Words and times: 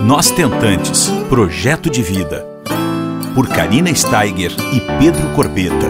Nós 0.00 0.30
Tentantes 0.30 1.08
Projeto 1.28 1.90
de 1.90 2.02
Vida. 2.02 2.46
Por 3.34 3.48
Karina 3.48 3.92
Steiger 3.92 4.52
e 4.72 4.80
Pedro 4.98 5.34
Corbeta. 5.34 5.88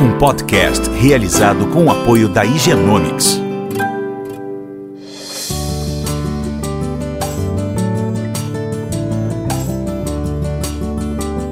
Um 0.00 0.16
podcast 0.18 0.88
realizado 0.90 1.66
com 1.72 1.86
o 1.86 1.90
apoio 1.90 2.28
da 2.28 2.44
Higienomics. 2.44 3.40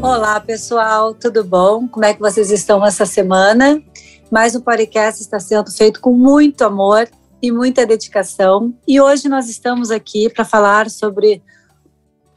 Olá, 0.01 0.39
pessoal, 0.39 1.15
tudo 1.15 1.43
bom? 1.43 1.89
Como 1.89 2.05
é 2.05 2.15
que 2.15 2.21
vocês 2.21 2.53
estão 2.53 2.87
essa 2.87 3.05
semana? 3.05 3.83
Mais 4.31 4.55
um 4.55 4.61
podcast 4.61 5.21
está 5.21 5.41
sendo 5.41 5.71
feito 5.73 6.01
com 6.01 6.13
muito 6.13 6.63
amor 6.63 7.09
e 7.45 7.53
muita 7.53 7.87
dedicação. 7.87 8.75
E 8.89 8.99
hoje 8.99 9.29
nós 9.29 9.51
estamos 9.51 9.91
aqui 9.91 10.31
para 10.31 10.47
falar 10.47 10.89
sobre, 10.89 11.43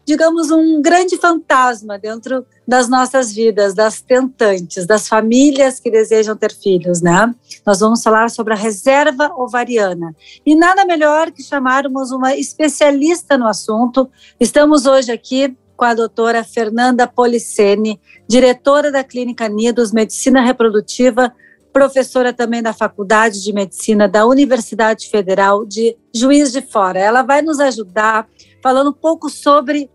digamos, 0.05 0.51
um 0.51 0.81
grande 0.81 1.15
fantasma 1.15 1.97
dentro 1.97 2.45
das 2.67 2.89
nossas 2.89 3.31
vidas, 3.31 3.73
das 3.73 4.01
tentantes, 4.01 4.85
das 4.85 5.07
famílias 5.07 5.79
que 5.79 5.89
desejam 5.89 6.35
ter 6.35 6.53
filhos, 6.53 7.01
né? 7.01 7.33
Nós 7.65 7.79
vamos 7.79 8.03
falar 8.03 8.29
sobre 8.29 8.53
a 8.53 8.57
reserva 8.57 9.31
ovariana. 9.37 10.13
E 10.45 10.53
nada 10.55 10.83
melhor 10.83 11.31
que 11.31 11.41
chamarmos 11.41 12.11
uma 12.11 12.35
especialista 12.35 13.37
no 13.37 13.47
assunto. 13.47 14.09
Estamos 14.37 14.85
hoje 14.85 15.09
aqui 15.09 15.55
com 15.77 15.85
a 15.85 15.93
doutora 15.93 16.43
Fernanda 16.43 17.07
Policene, 17.07 17.97
diretora 18.27 18.91
da 18.91 19.05
Clínica 19.05 19.47
Nidos 19.47 19.93
Medicina 19.93 20.41
Reprodutiva 20.41 21.33
professora 21.77 22.33
também 22.33 22.63
da 22.63 22.73
Faculdade 22.73 23.43
de 23.43 23.53
Medicina 23.53 24.07
da 24.07 24.25
Universidade 24.25 25.07
Federal 25.09 25.63
de 25.63 25.95
Juiz 26.11 26.51
de 26.51 26.59
Fora. 26.59 26.97
Ela 26.97 27.21
vai 27.21 27.43
nos 27.43 27.59
ajudar 27.59 28.27
falando 28.63 28.89
um 28.89 28.93
pouco 28.93 29.29
sobre, 29.29 29.87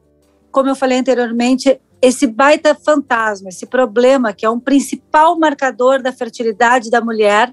como 0.53 0.69
eu 0.69 0.77
falei 0.77 0.99
anteriormente, 0.99 1.81
esse 2.01 2.25
baita 2.29 2.73
fantasma, 2.73 3.49
esse 3.49 3.67
problema 3.67 4.33
que 4.33 4.47
é 4.47 4.51
um 4.51 4.61
principal 4.61 5.37
marcador 5.37 6.01
da 6.01 6.13
fertilidade 6.13 6.89
da 6.89 7.01
mulher 7.01 7.53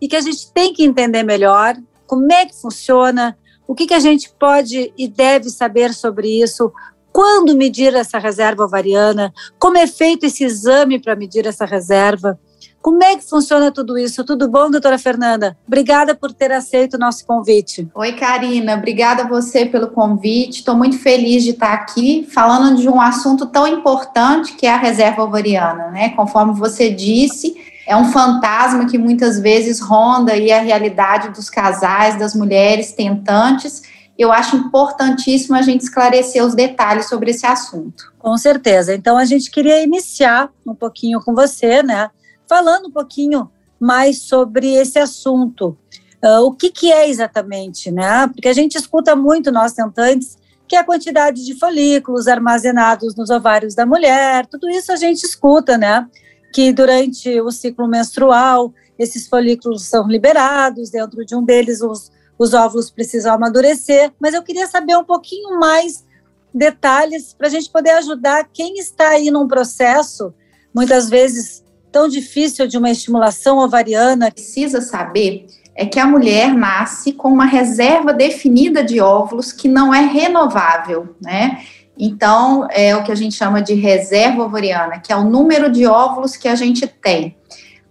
e 0.00 0.06
que 0.06 0.14
a 0.14 0.20
gente 0.20 0.52
tem 0.52 0.72
que 0.72 0.84
entender 0.84 1.24
melhor 1.24 1.74
como 2.06 2.32
é 2.32 2.46
que 2.46 2.54
funciona, 2.54 3.36
o 3.66 3.74
que, 3.74 3.88
que 3.88 3.94
a 3.94 3.98
gente 3.98 4.32
pode 4.38 4.92
e 4.96 5.08
deve 5.08 5.50
saber 5.50 5.92
sobre 5.92 6.40
isso, 6.40 6.72
quando 7.12 7.56
medir 7.56 7.92
essa 7.92 8.20
reserva 8.20 8.62
ovariana, 8.62 9.34
como 9.58 9.78
é 9.78 9.88
feito 9.88 10.26
esse 10.26 10.44
exame 10.44 11.00
para 11.00 11.16
medir 11.16 11.44
essa 11.44 11.64
reserva. 11.64 12.38
Como 12.86 13.02
é 13.02 13.16
que 13.16 13.28
funciona 13.28 13.72
tudo 13.72 13.98
isso? 13.98 14.22
Tudo 14.22 14.48
bom, 14.48 14.70
doutora 14.70 14.96
Fernanda? 14.96 15.58
Obrigada 15.66 16.14
por 16.14 16.32
ter 16.32 16.52
aceito 16.52 16.94
o 16.94 16.98
nosso 16.98 17.26
convite. 17.26 17.88
Oi, 17.92 18.12
Karina. 18.12 18.76
Obrigada 18.76 19.24
a 19.24 19.26
você 19.26 19.66
pelo 19.66 19.88
convite. 19.88 20.58
Estou 20.58 20.76
muito 20.76 20.96
feliz 20.96 21.42
de 21.42 21.50
estar 21.50 21.72
aqui 21.72 22.24
falando 22.32 22.76
de 22.76 22.88
um 22.88 23.00
assunto 23.00 23.46
tão 23.46 23.66
importante 23.66 24.54
que 24.54 24.68
é 24.68 24.72
a 24.72 24.76
reserva 24.76 25.24
ovariana, 25.24 25.88
né? 25.90 26.10
Conforme 26.10 26.54
você 26.54 26.88
disse, 26.88 27.56
é 27.88 27.96
um 27.96 28.12
fantasma 28.12 28.86
que 28.86 28.98
muitas 28.98 29.40
vezes 29.40 29.80
ronda 29.80 30.34
aí 30.34 30.52
a 30.52 30.60
realidade 30.60 31.30
dos 31.30 31.50
casais, 31.50 32.16
das 32.16 32.36
mulheres 32.36 32.92
tentantes. 32.92 33.82
Eu 34.16 34.30
acho 34.30 34.54
importantíssimo 34.54 35.56
a 35.56 35.62
gente 35.62 35.80
esclarecer 35.80 36.44
os 36.44 36.54
detalhes 36.54 37.08
sobre 37.08 37.32
esse 37.32 37.44
assunto. 37.44 38.12
Com 38.16 38.38
certeza. 38.38 38.94
Então 38.94 39.18
a 39.18 39.24
gente 39.24 39.50
queria 39.50 39.82
iniciar 39.82 40.50
um 40.64 40.72
pouquinho 40.72 41.20
com 41.20 41.34
você, 41.34 41.82
né? 41.82 42.10
Falando 42.48 42.86
um 42.86 42.90
pouquinho 42.90 43.50
mais 43.78 44.22
sobre 44.22 44.74
esse 44.74 44.98
assunto. 44.98 45.76
Uh, 46.24 46.40
o 46.44 46.52
que, 46.52 46.70
que 46.70 46.92
é 46.92 47.08
exatamente, 47.08 47.90
né? 47.90 48.26
Porque 48.28 48.48
a 48.48 48.52
gente 48.52 48.76
escuta 48.76 49.14
muito, 49.14 49.52
nós 49.52 49.72
tentantes, 49.72 50.38
que 50.66 50.74
é 50.74 50.80
a 50.80 50.84
quantidade 50.84 51.44
de 51.44 51.58
folículos 51.58 52.26
armazenados 52.26 53.14
nos 53.14 53.30
ovários 53.30 53.74
da 53.74 53.86
mulher, 53.86 54.46
tudo 54.46 54.68
isso 54.68 54.90
a 54.90 54.96
gente 54.96 55.22
escuta, 55.24 55.78
né? 55.78 56.08
Que 56.52 56.72
durante 56.72 57.40
o 57.40 57.50
ciclo 57.50 57.86
menstrual, 57.86 58.72
esses 58.98 59.28
folículos 59.28 59.84
são 59.84 60.08
liberados, 60.08 60.90
dentro 60.90 61.24
de 61.24 61.36
um 61.36 61.44
deles 61.44 61.82
os, 61.82 62.10
os 62.38 62.54
óvulos 62.54 62.90
precisam 62.90 63.34
amadurecer, 63.34 64.12
mas 64.18 64.34
eu 64.34 64.42
queria 64.42 64.66
saber 64.66 64.96
um 64.96 65.04
pouquinho 65.04 65.60
mais 65.60 66.04
detalhes 66.52 67.34
para 67.34 67.48
a 67.48 67.50
gente 67.50 67.70
poder 67.70 67.90
ajudar 67.90 68.48
quem 68.52 68.78
está 68.78 69.10
aí 69.10 69.30
num 69.30 69.46
processo, 69.46 70.32
muitas 70.74 71.10
vezes 71.10 71.62
tão 71.96 72.08
difícil 72.08 72.66
de 72.66 72.76
uma 72.76 72.90
estimulação 72.90 73.56
ovariana. 73.56 74.30
Precisa 74.30 74.82
saber 74.82 75.46
é 75.74 75.86
que 75.86 75.98
a 75.98 76.06
mulher 76.06 76.52
nasce 76.52 77.12
com 77.14 77.28
uma 77.28 77.46
reserva 77.46 78.12
definida 78.12 78.84
de 78.84 79.00
óvulos 79.00 79.50
que 79.50 79.66
não 79.66 79.94
é 79.94 80.00
renovável, 80.00 81.16
né? 81.22 81.62
Então, 81.98 82.68
é 82.70 82.94
o 82.94 83.02
que 83.02 83.10
a 83.10 83.14
gente 83.14 83.34
chama 83.34 83.62
de 83.62 83.72
reserva 83.72 84.42
ovariana, 84.42 84.98
que 84.98 85.10
é 85.10 85.16
o 85.16 85.24
número 85.24 85.70
de 85.70 85.86
óvulos 85.86 86.36
que 86.36 86.48
a 86.48 86.54
gente 86.54 86.86
tem. 86.86 87.34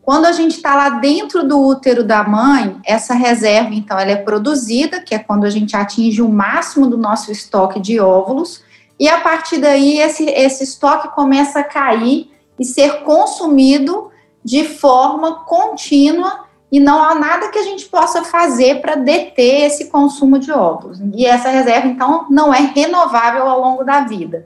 Quando 0.03 0.25
a 0.25 0.31
gente 0.31 0.55
está 0.55 0.75
lá 0.75 0.89
dentro 0.89 1.47
do 1.47 1.59
útero 1.59 2.03
da 2.03 2.23
mãe, 2.23 2.79
essa 2.85 3.15
reserva, 3.15 3.73
então, 3.73 3.97
ela 3.97 4.11
é 4.11 4.15
produzida, 4.15 4.99
que 4.99 5.15
é 5.15 5.19
quando 5.19 5.45
a 5.45 5.49
gente 5.49 5.75
atinge 5.75 6.21
o 6.21 6.29
máximo 6.29 6.85
do 6.85 6.97
nosso 6.97 7.31
estoque 7.31 7.79
de 7.79 7.99
óvulos, 7.99 8.63
e 8.99 9.09
a 9.09 9.19
partir 9.19 9.57
daí 9.57 9.99
esse, 9.99 10.25
esse 10.25 10.63
estoque 10.63 11.07
começa 11.15 11.59
a 11.59 11.63
cair 11.63 12.34
e 12.59 12.65
ser 12.65 13.03
consumido 13.03 14.11
de 14.43 14.63
forma 14.63 15.43
contínua 15.45 16.45
e 16.71 16.79
não 16.79 17.01
há 17.01 17.15
nada 17.15 17.49
que 17.49 17.57
a 17.57 17.63
gente 17.63 17.85
possa 17.85 18.23
fazer 18.23 18.81
para 18.81 18.95
deter 18.95 19.65
esse 19.65 19.85
consumo 19.85 20.37
de 20.37 20.51
óvulos. 20.51 20.99
E 21.13 21.25
essa 21.25 21.49
reserva, 21.49 21.87
então, 21.87 22.25
não 22.29 22.53
é 22.53 22.59
renovável 22.59 23.47
ao 23.47 23.61
longo 23.61 23.83
da 23.83 24.01
vida. 24.01 24.45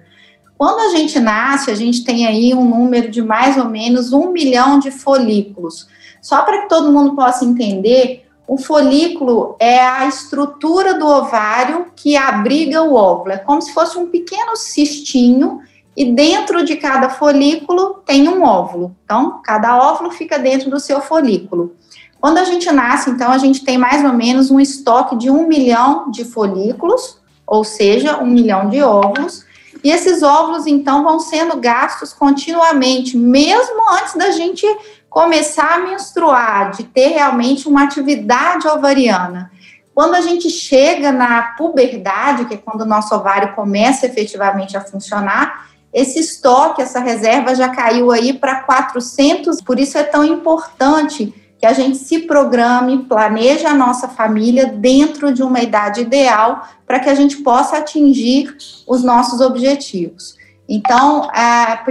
Quando 0.58 0.80
a 0.80 0.90
gente 0.90 1.20
nasce, 1.20 1.72
a 1.72 1.76
gente 1.76 2.04
tem 2.04 2.28
aí 2.28 2.54
um 2.54 2.66
número 2.66 3.10
de 3.10 3.22
mais 3.22 3.58
ou 3.58 3.66
menos 3.66 4.12
um 4.12 4.32
milhão 4.32 4.78
de 4.78 4.92
folículos. 4.92 5.88
Só 6.22 6.44
para 6.44 6.62
que 6.62 6.70
todo 6.70 6.92
mundo 6.92 7.16
possa 7.16 7.46
entender, 7.46 8.28
o 8.48 8.58
folículo 8.58 9.56
é 9.60 9.80
a 9.80 10.06
estrutura 10.06 10.96
do 10.96 11.08
ovário 11.08 11.88
que 11.96 12.18
abriga 12.18 12.84
o 12.84 12.94
óvulo. 12.94 13.32
É 13.32 13.38
como 13.38 13.62
se 13.62 13.74
fosse 13.74 13.98
um 13.98 14.08
pequeno 14.08 14.56
cistinho 14.56 15.62
e 15.96 16.12
dentro 16.12 16.64
de 16.64 16.76
cada 16.76 17.10
folículo 17.10 18.02
tem 18.06 18.28
um 18.28 18.44
óvulo. 18.44 18.96
Então, 19.04 19.42
cada 19.44 19.78
óvulo 19.78 20.12
fica 20.12 20.38
dentro 20.38 20.70
do 20.70 20.80
seu 20.80 21.02
folículo. 21.02 21.76
Quando 22.22 22.38
a 22.38 22.44
gente 22.44 22.70
nasce, 22.72 23.10
então, 23.10 23.32
a 23.32 23.38
gente 23.38 23.64
tem 23.64 23.78
mais 23.78 24.04
ou 24.04 24.14
menos 24.14 24.52
um 24.52 24.60
estoque 24.60 25.16
de 25.16 25.30
um 25.30 25.48
milhão 25.48 26.12
de 26.12 26.26
folículos, 26.26 27.20
ou 27.46 27.64
seja, 27.64 28.18
um 28.18 28.28
milhão 28.28 28.70
de 28.70 28.82
óvulos. 28.82 29.46
E 29.84 29.90
esses 29.90 30.22
óvulos, 30.22 30.68
então, 30.68 31.04
vão 31.04 31.20
sendo 31.20 31.58
gastos 31.58 32.14
continuamente, 32.14 33.18
mesmo 33.18 33.90
antes 33.94 34.16
da 34.16 34.32
gente 34.32 34.66
começar 35.10 35.76
a 35.76 35.80
menstruar, 35.80 36.72
de 36.72 36.84
ter 36.84 37.08
realmente 37.08 37.68
uma 37.68 37.84
atividade 37.84 38.68
ovariana. 38.68 39.52
Quando 39.96 40.16
a 40.16 40.22
gente 40.22 40.50
chega 40.50 41.12
na 41.12 41.42
puberdade, 41.58 42.46
que 42.46 42.54
é 42.54 42.58
quando 42.58 42.82
o 42.82 42.86
nosso 42.86 43.14
ovário 43.16 43.54
começa 43.54 44.06
efetivamente 44.06 44.78
a 44.78 44.82
funcionar, 44.82 45.69
esse 45.94 46.20
estoque, 46.20 46.82
essa 46.82 47.00
reserva 47.00 47.56
já 47.56 47.70
caiu 47.70 48.12
aí 48.12 48.34
para 48.34 48.62
400, 48.62 49.62
por 49.62 49.80
isso 49.80 49.98
é 49.98 50.04
tão 50.04 50.24
importante 50.24 51.34
que 51.58 51.66
a 51.66 51.74
gente 51.74 51.98
se 51.98 52.20
programe, 52.20 53.00
planeje 53.00 53.66
a 53.66 53.74
nossa 53.74 54.08
família 54.08 54.68
dentro 54.68 55.34
de 55.34 55.44
uma 55.44 55.62
idade 55.62 56.02
ideal 56.02 56.68
para 56.88 57.00
que 57.00 57.10
a 57.10 57.16
gente 57.16 57.38
possa 57.38 57.78
atingir 57.78 58.56
os 58.88 59.04
nossos 59.04 59.42
objetivos. 59.42 60.38
Então, 60.70 61.28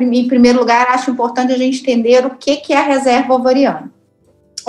em 0.00 0.28
primeiro 0.28 0.60
lugar, 0.60 0.86
acho 0.90 1.10
importante 1.10 1.52
a 1.52 1.58
gente 1.58 1.80
entender 1.80 2.24
o 2.24 2.36
que 2.36 2.72
é 2.72 2.76
a 2.76 2.84
reserva 2.84 3.34
ovariana. 3.34 3.92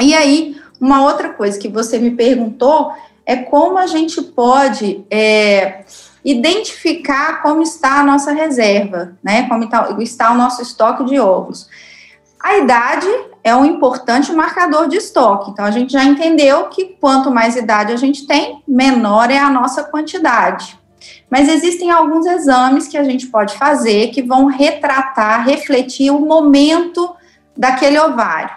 E 0.02 0.14
aí, 0.14 0.58
uma 0.82 1.04
outra 1.04 1.30
coisa 1.30 1.60
que 1.60 1.68
você 1.68 1.98
me 1.98 2.12
perguntou 2.12 2.92
é 3.26 3.36
como 3.36 3.78
a 3.78 3.86
gente 3.86 4.22
pode 4.22 5.06
é, 5.10 5.86
identificar 6.24 7.42
como 7.42 7.62
está 7.62 8.00
a 8.00 8.04
nossa 8.04 8.32
reserva, 8.32 9.18
né? 9.24 9.48
Como 9.48 9.64
está, 9.64 9.90
está 10.00 10.32
o 10.32 10.38
nosso 10.38 10.62
estoque 10.62 11.06
de 11.06 11.20
ovos. 11.20 11.70
A 12.42 12.58
idade 12.58 13.08
é 13.44 13.54
um 13.54 13.66
importante 13.66 14.32
marcador 14.32 14.88
de 14.88 14.98
estoque. 14.98 15.52
Então, 15.52 15.66
a 15.66 15.72
gente 15.72 15.92
já 15.92 16.04
entendeu 16.04 16.68
que 16.68 16.98
quanto 17.00 17.30
mais 17.30 17.56
idade 17.56 17.92
a 17.92 17.98
gente 17.98 18.26
tem, 18.26 18.64
menor 18.68 19.30
é 19.30 19.38
a 19.38 19.50
nossa 19.50 19.84
quantidade. 19.84 20.80
Mas 21.30 21.50
existem 21.50 21.92
alguns 21.92 22.26
exames 22.26 22.88
que 22.88 22.98
a 22.98 23.04
gente 23.04 23.28
pode 23.28 23.58
fazer 23.58 24.08
que 24.10 24.22
vão 24.22 24.46
retratar, 24.46 25.46
refletir 25.46 26.12
o 26.12 26.20
momento 26.20 27.14
daquele 27.56 28.00
ovário. 28.00 28.56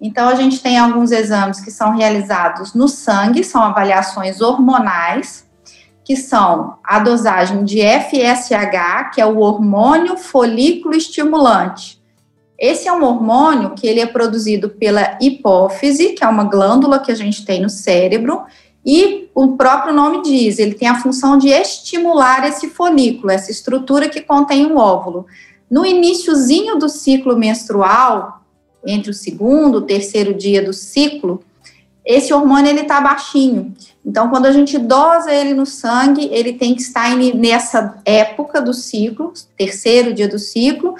Então, 0.00 0.28
a 0.28 0.34
gente 0.34 0.60
tem 0.60 0.78
alguns 0.78 1.12
exames 1.12 1.60
que 1.60 1.70
são 1.70 1.94
realizados 1.94 2.74
no 2.74 2.88
sangue, 2.88 3.44
são 3.44 3.62
avaliações 3.62 4.40
hormonais, 4.40 5.46
que 6.10 6.16
são 6.16 6.74
a 6.82 6.98
dosagem 6.98 7.62
de 7.62 7.78
FSH, 7.82 9.12
que 9.14 9.20
é 9.20 9.24
o 9.24 9.38
hormônio 9.38 10.16
folículo 10.16 10.92
estimulante. 10.92 12.02
Esse 12.58 12.88
é 12.88 12.92
um 12.92 13.04
hormônio 13.04 13.76
que 13.76 13.86
ele 13.86 14.00
é 14.00 14.06
produzido 14.06 14.70
pela 14.70 15.16
hipófise, 15.20 16.08
que 16.14 16.24
é 16.24 16.26
uma 16.26 16.42
glândula 16.42 16.98
que 16.98 17.12
a 17.12 17.14
gente 17.14 17.44
tem 17.44 17.62
no 17.62 17.70
cérebro, 17.70 18.42
E 18.84 19.28
o 19.34 19.56
próprio 19.56 19.94
nome 19.94 20.22
diz, 20.22 20.58
ele 20.58 20.74
tem 20.74 20.88
a 20.88 21.00
função 21.00 21.38
de 21.38 21.48
estimular 21.48 22.48
esse 22.48 22.70
folículo, 22.70 23.30
essa 23.30 23.52
estrutura 23.52 24.08
que 24.08 24.20
contém 24.20 24.66
o 24.66 24.78
óvulo. 24.78 25.26
No 25.70 25.86
iníciozinho 25.86 26.76
do 26.76 26.88
ciclo 26.88 27.36
menstrual, 27.36 28.42
entre 28.84 29.10
o 29.10 29.14
segundo 29.14 29.78
e 29.78 29.82
o 29.82 29.86
terceiro 29.86 30.34
dia 30.34 30.60
do 30.60 30.72
ciclo, 30.72 31.44
esse 32.04 32.32
hormônio 32.32 32.70
ele 32.70 32.80
está 32.80 33.00
baixinho. 33.00 33.72
Então, 34.04 34.30
quando 34.30 34.46
a 34.46 34.52
gente 34.52 34.78
dosa 34.78 35.32
ele 35.32 35.52
no 35.52 35.66
sangue, 35.66 36.28
ele 36.32 36.54
tem 36.54 36.74
que 36.74 36.80
estar 36.80 37.14
nessa 37.16 37.98
época 38.04 38.60
do 38.60 38.72
ciclo, 38.72 39.32
terceiro 39.56 40.14
dia 40.14 40.26
do 40.26 40.38
ciclo, 40.38 40.94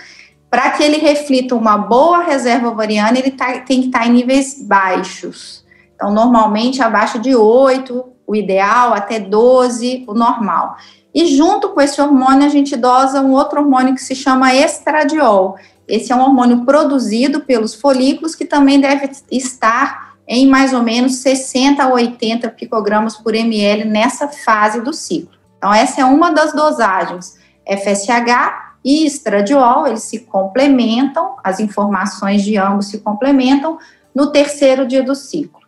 para 0.50 0.70
que 0.70 0.82
ele 0.82 0.99
reflita 0.99 1.55
uma 1.55 1.79
boa 1.79 2.23
reserva 2.23 2.69
ovariana, 2.69 3.19
ele 3.19 3.31
tá, 3.31 3.61
tem 3.61 3.81
que 3.81 3.87
estar 3.87 4.06
em 4.06 4.12
níveis 4.12 4.62
baixos. 4.62 5.64
Então, 5.94 6.12
normalmente 6.12 6.82
abaixo 6.82 7.19
de 7.19 7.35
8, 7.35 8.05
o 8.26 8.37
ideal, 8.37 8.93
até 8.93 9.19
12, 9.19 10.05
o 10.06 10.14
normal. 10.14 10.76
E 11.14 11.26
junto 11.26 11.70
com 11.70 11.81
esse 11.81 12.00
hormônio, 12.00 12.46
a 12.46 12.49
gente 12.49 12.76
dosa 12.76 13.20
um 13.20 13.32
outro 13.32 13.61
hormônio 13.61 13.94
que 13.94 14.03
se 14.03 14.14
chama 14.14 14.55
estradiol. 14.55 15.56
Esse 15.88 16.12
é 16.12 16.17
um 16.17 16.23
hormônio 16.23 16.64
produzido 16.64 17.41
pelos 17.41 17.75
folículos 17.75 18.35
que 18.35 18.44
também 18.44 18.81
deve 18.81 19.11
estar 19.31 20.10
em 20.32 20.47
mais 20.47 20.73
ou 20.73 20.81
menos 20.81 21.17
60 21.17 21.82
a 21.82 21.88
80 21.93 22.49
picogramas 22.50 23.17
por 23.17 23.35
ml 23.35 23.85
nessa 23.85 24.29
fase 24.29 24.81
do 24.81 24.93
ciclo. 24.93 25.37
Então, 25.59 25.75
essa 25.75 26.03
é 26.03 26.05
uma 26.05 26.31
das 26.31 26.53
dosagens. 26.53 27.37
FSH 27.67 28.79
e 28.85 29.05
estradiol, 29.05 29.88
eles 29.88 30.05
se 30.05 30.21
complementam, 30.21 31.35
as 31.43 31.59
informações 31.59 32.44
de 32.44 32.56
ambos 32.56 32.87
se 32.87 33.00
complementam 33.00 33.77
no 34.15 34.31
terceiro 34.31 34.87
dia 34.87 35.03
do 35.03 35.17
ciclo. 35.17 35.61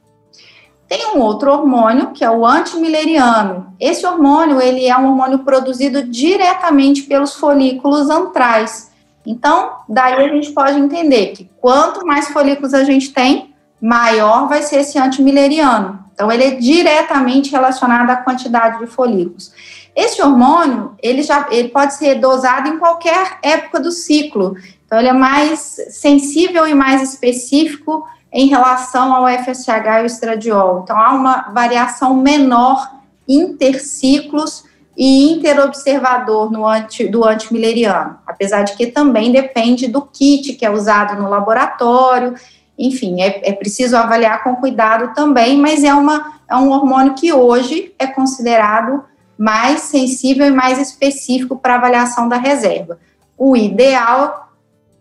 Tem 0.86 1.16
um 1.16 1.18
outro 1.18 1.50
hormônio, 1.50 2.12
que 2.12 2.24
é 2.24 2.30
o 2.30 2.46
antimileriano. 2.46 3.74
Esse 3.80 4.06
hormônio, 4.06 4.60
ele 4.60 4.86
é 4.86 4.96
um 4.96 5.08
hormônio 5.08 5.40
produzido 5.40 6.04
diretamente 6.04 7.02
pelos 7.02 7.34
folículos 7.34 8.08
antrais. 8.08 8.92
Então, 9.26 9.72
daí 9.88 10.24
a 10.24 10.28
gente 10.28 10.52
pode 10.52 10.78
entender 10.78 11.32
que 11.32 11.50
quanto 11.60 12.06
mais 12.06 12.28
folículos 12.28 12.74
a 12.74 12.84
gente 12.84 13.12
tem, 13.12 13.51
maior 13.82 14.48
vai 14.48 14.62
ser 14.62 14.76
esse 14.76 14.96
antimileriano. 14.96 15.98
Então, 16.14 16.30
ele 16.30 16.44
é 16.44 16.50
diretamente 16.52 17.50
relacionado 17.50 18.08
à 18.10 18.16
quantidade 18.16 18.78
de 18.78 18.86
folículos. 18.86 19.52
Esse 19.96 20.22
hormônio, 20.22 20.94
ele 21.02 21.22
já 21.22 21.48
ele 21.50 21.68
pode 21.68 21.94
ser 21.94 22.14
dosado 22.14 22.68
em 22.68 22.78
qualquer 22.78 23.38
época 23.42 23.80
do 23.80 23.90
ciclo. 23.90 24.56
Então, 24.86 25.00
ele 25.00 25.08
é 25.08 25.12
mais 25.12 25.76
sensível 25.90 26.64
e 26.66 26.74
mais 26.74 27.02
específico 27.02 28.06
em 28.32 28.46
relação 28.46 29.12
ao 29.12 29.26
FSH 29.26 29.98
e 29.98 30.02
o 30.02 30.06
estradiol. 30.06 30.82
Então, 30.84 30.96
há 30.96 31.12
uma 31.12 31.50
variação 31.52 32.14
menor 32.14 32.88
interciclos 33.26 34.64
e 34.96 35.32
interobservador 35.32 36.52
no 36.52 36.66
anti, 36.66 37.08
do 37.08 37.24
antimileriano, 37.24 38.18
apesar 38.26 38.62
de 38.62 38.76
que 38.76 38.86
também 38.86 39.32
depende 39.32 39.88
do 39.88 40.02
kit 40.02 40.52
que 40.52 40.64
é 40.64 40.70
usado 40.70 41.20
no 41.20 41.28
laboratório 41.28 42.34
enfim, 42.78 43.20
é, 43.20 43.48
é 43.48 43.52
preciso 43.52 43.96
avaliar 43.96 44.42
com 44.42 44.56
cuidado 44.56 45.14
também, 45.14 45.58
mas 45.58 45.84
é, 45.84 45.94
uma, 45.94 46.34
é 46.48 46.56
um 46.56 46.70
hormônio 46.70 47.14
que 47.14 47.32
hoje 47.32 47.94
é 47.98 48.06
considerado 48.06 49.04
mais 49.38 49.80
sensível 49.82 50.46
e 50.46 50.50
mais 50.50 50.78
específico 50.78 51.56
para 51.56 51.74
avaliação 51.74 52.28
da 52.28 52.36
reserva. 52.36 52.98
O 53.36 53.56
ideal, 53.56 54.52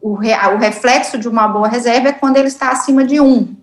o, 0.02 0.14
re, 0.14 0.34
o 0.54 0.58
reflexo 0.58 1.18
de 1.18 1.28
uma 1.28 1.48
boa 1.48 1.68
reserva 1.68 2.10
é 2.10 2.14
quando 2.14 2.38
ele 2.38 2.48
está 2.48 2.72
acima 2.72 3.04
de 3.04 3.20
1. 3.20 3.56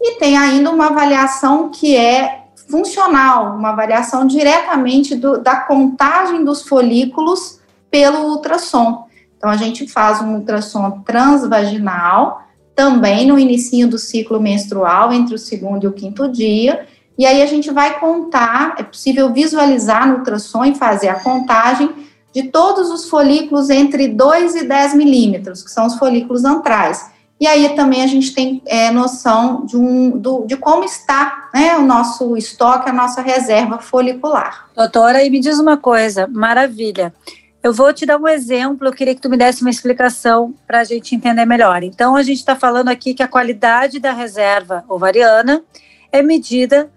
E 0.00 0.18
tem 0.18 0.36
ainda 0.36 0.70
uma 0.70 0.86
avaliação 0.86 1.70
que 1.70 1.96
é 1.96 2.42
funcional, 2.68 3.54
uma 3.54 3.70
avaliação 3.70 4.26
diretamente 4.26 5.14
do, 5.14 5.38
da 5.38 5.56
contagem 5.56 6.44
dos 6.44 6.62
folículos 6.66 7.60
pelo 7.90 8.30
ultrassom. 8.30 9.06
Então, 9.36 9.50
a 9.50 9.56
gente 9.56 9.86
faz 9.86 10.20
um 10.22 10.36
ultrassom 10.36 11.02
transvaginal, 11.02 12.42
também 12.74 13.26
no 13.26 13.38
início 13.38 13.86
do 13.88 13.98
ciclo 13.98 14.40
menstrual, 14.40 15.12
entre 15.12 15.34
o 15.34 15.38
segundo 15.38 15.84
e 15.84 15.86
o 15.86 15.92
quinto 15.92 16.28
dia, 16.28 16.86
e 17.18 17.26
aí 17.26 17.42
a 17.42 17.46
gente 17.46 17.70
vai 17.70 18.00
contar, 18.00 18.74
é 18.78 18.82
possível 18.82 19.32
visualizar 19.32 20.08
no 20.08 20.18
ultrassom 20.18 20.64
e 20.64 20.74
fazer 20.74 21.08
a 21.08 21.20
contagem 21.20 21.90
de 22.32 22.44
todos 22.44 22.90
os 22.90 23.08
folículos 23.08 23.68
entre 23.68 24.08
2 24.08 24.54
e 24.56 24.64
10 24.64 24.94
milímetros, 24.94 25.62
que 25.62 25.70
são 25.70 25.86
os 25.86 25.96
folículos 25.96 26.44
antrais. 26.44 27.10
E 27.38 27.46
aí 27.46 27.68
também 27.74 28.02
a 28.02 28.06
gente 28.06 28.32
tem 28.32 28.62
é, 28.64 28.90
noção 28.90 29.66
de, 29.66 29.76
um, 29.76 30.10
do, 30.10 30.46
de 30.46 30.56
como 30.56 30.84
está 30.84 31.50
né, 31.52 31.76
o 31.76 31.82
nosso 31.82 32.36
estoque, 32.36 32.88
a 32.88 32.92
nossa 32.92 33.20
reserva 33.20 33.78
folicular. 33.78 34.68
Doutora, 34.74 35.22
e 35.24 35.28
me 35.28 35.40
diz 35.40 35.58
uma 35.58 35.76
coisa, 35.76 36.26
maravilha. 36.28 37.12
Eu 37.62 37.72
vou 37.72 37.92
te 37.92 38.04
dar 38.04 38.18
um 38.18 38.26
exemplo, 38.26 38.88
eu 38.88 38.92
queria 38.92 39.14
que 39.14 39.20
tu 39.20 39.30
me 39.30 39.36
desse 39.36 39.62
uma 39.62 39.70
explicação 39.70 40.52
para 40.66 40.80
a 40.80 40.84
gente 40.84 41.14
entender 41.14 41.44
melhor. 41.44 41.84
Então, 41.84 42.16
a 42.16 42.22
gente 42.22 42.38
está 42.38 42.56
falando 42.56 42.88
aqui 42.88 43.14
que 43.14 43.22
a 43.22 43.28
qualidade 43.28 44.00
da 44.00 44.12
reserva 44.12 44.84
ovariana 44.88 45.62
é 46.10 46.20
medida 46.22 46.90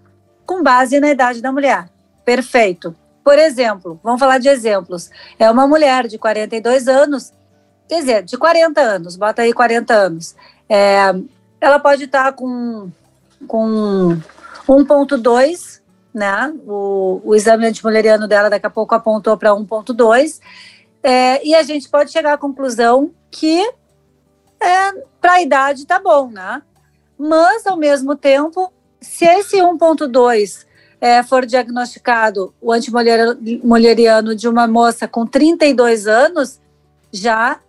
com 0.44 0.64
base 0.64 0.98
na 0.98 1.08
idade 1.08 1.40
da 1.40 1.52
mulher. 1.52 1.88
Perfeito. 2.24 2.96
Por 3.22 3.38
exemplo, 3.38 4.00
vamos 4.02 4.18
falar 4.18 4.38
de 4.38 4.48
exemplos. 4.48 5.08
É 5.38 5.48
uma 5.48 5.68
mulher 5.68 6.08
de 6.08 6.18
42 6.18 6.88
anos, 6.88 7.32
quer 7.88 8.00
dizer, 8.00 8.22
de 8.24 8.36
40 8.36 8.80
anos, 8.80 9.16
bota 9.16 9.42
aí 9.42 9.52
40 9.52 9.94
anos. 9.94 10.34
É, 10.68 11.14
ela 11.60 11.78
pode 11.78 12.04
estar 12.04 12.24
tá 12.24 12.32
com, 12.32 12.90
com 13.46 14.16
1,2 14.68 15.75
né? 16.16 16.50
O, 16.66 17.20
o 17.22 17.34
exame 17.34 17.66
antimuleriano 17.66 18.26
dela 18.26 18.48
daqui 18.48 18.66
a 18.66 18.70
pouco 18.70 18.94
apontou 18.94 19.36
para 19.36 19.50
1,2. 19.50 20.40
É, 21.02 21.46
e 21.46 21.54
a 21.54 21.62
gente 21.62 21.90
pode 21.90 22.10
chegar 22.10 22.32
à 22.32 22.38
conclusão 22.38 23.10
que 23.30 23.60
é, 24.58 24.92
para 25.20 25.34
a 25.34 25.42
idade 25.42 25.86
tá 25.86 26.00
bom, 26.00 26.30
né? 26.30 26.62
Mas, 27.18 27.66
ao 27.66 27.76
mesmo 27.76 28.16
tempo, 28.16 28.72
se 28.98 29.26
esse 29.26 29.58
1,2 29.58 30.64
é, 31.00 31.22
for 31.22 31.44
diagnosticado 31.44 32.54
o 32.62 32.72
antimuleriano 32.72 34.34
de 34.34 34.48
uma 34.48 34.66
moça 34.66 35.06
com 35.06 35.26
32 35.26 36.06
anos, 36.06 36.58
já 37.12 37.60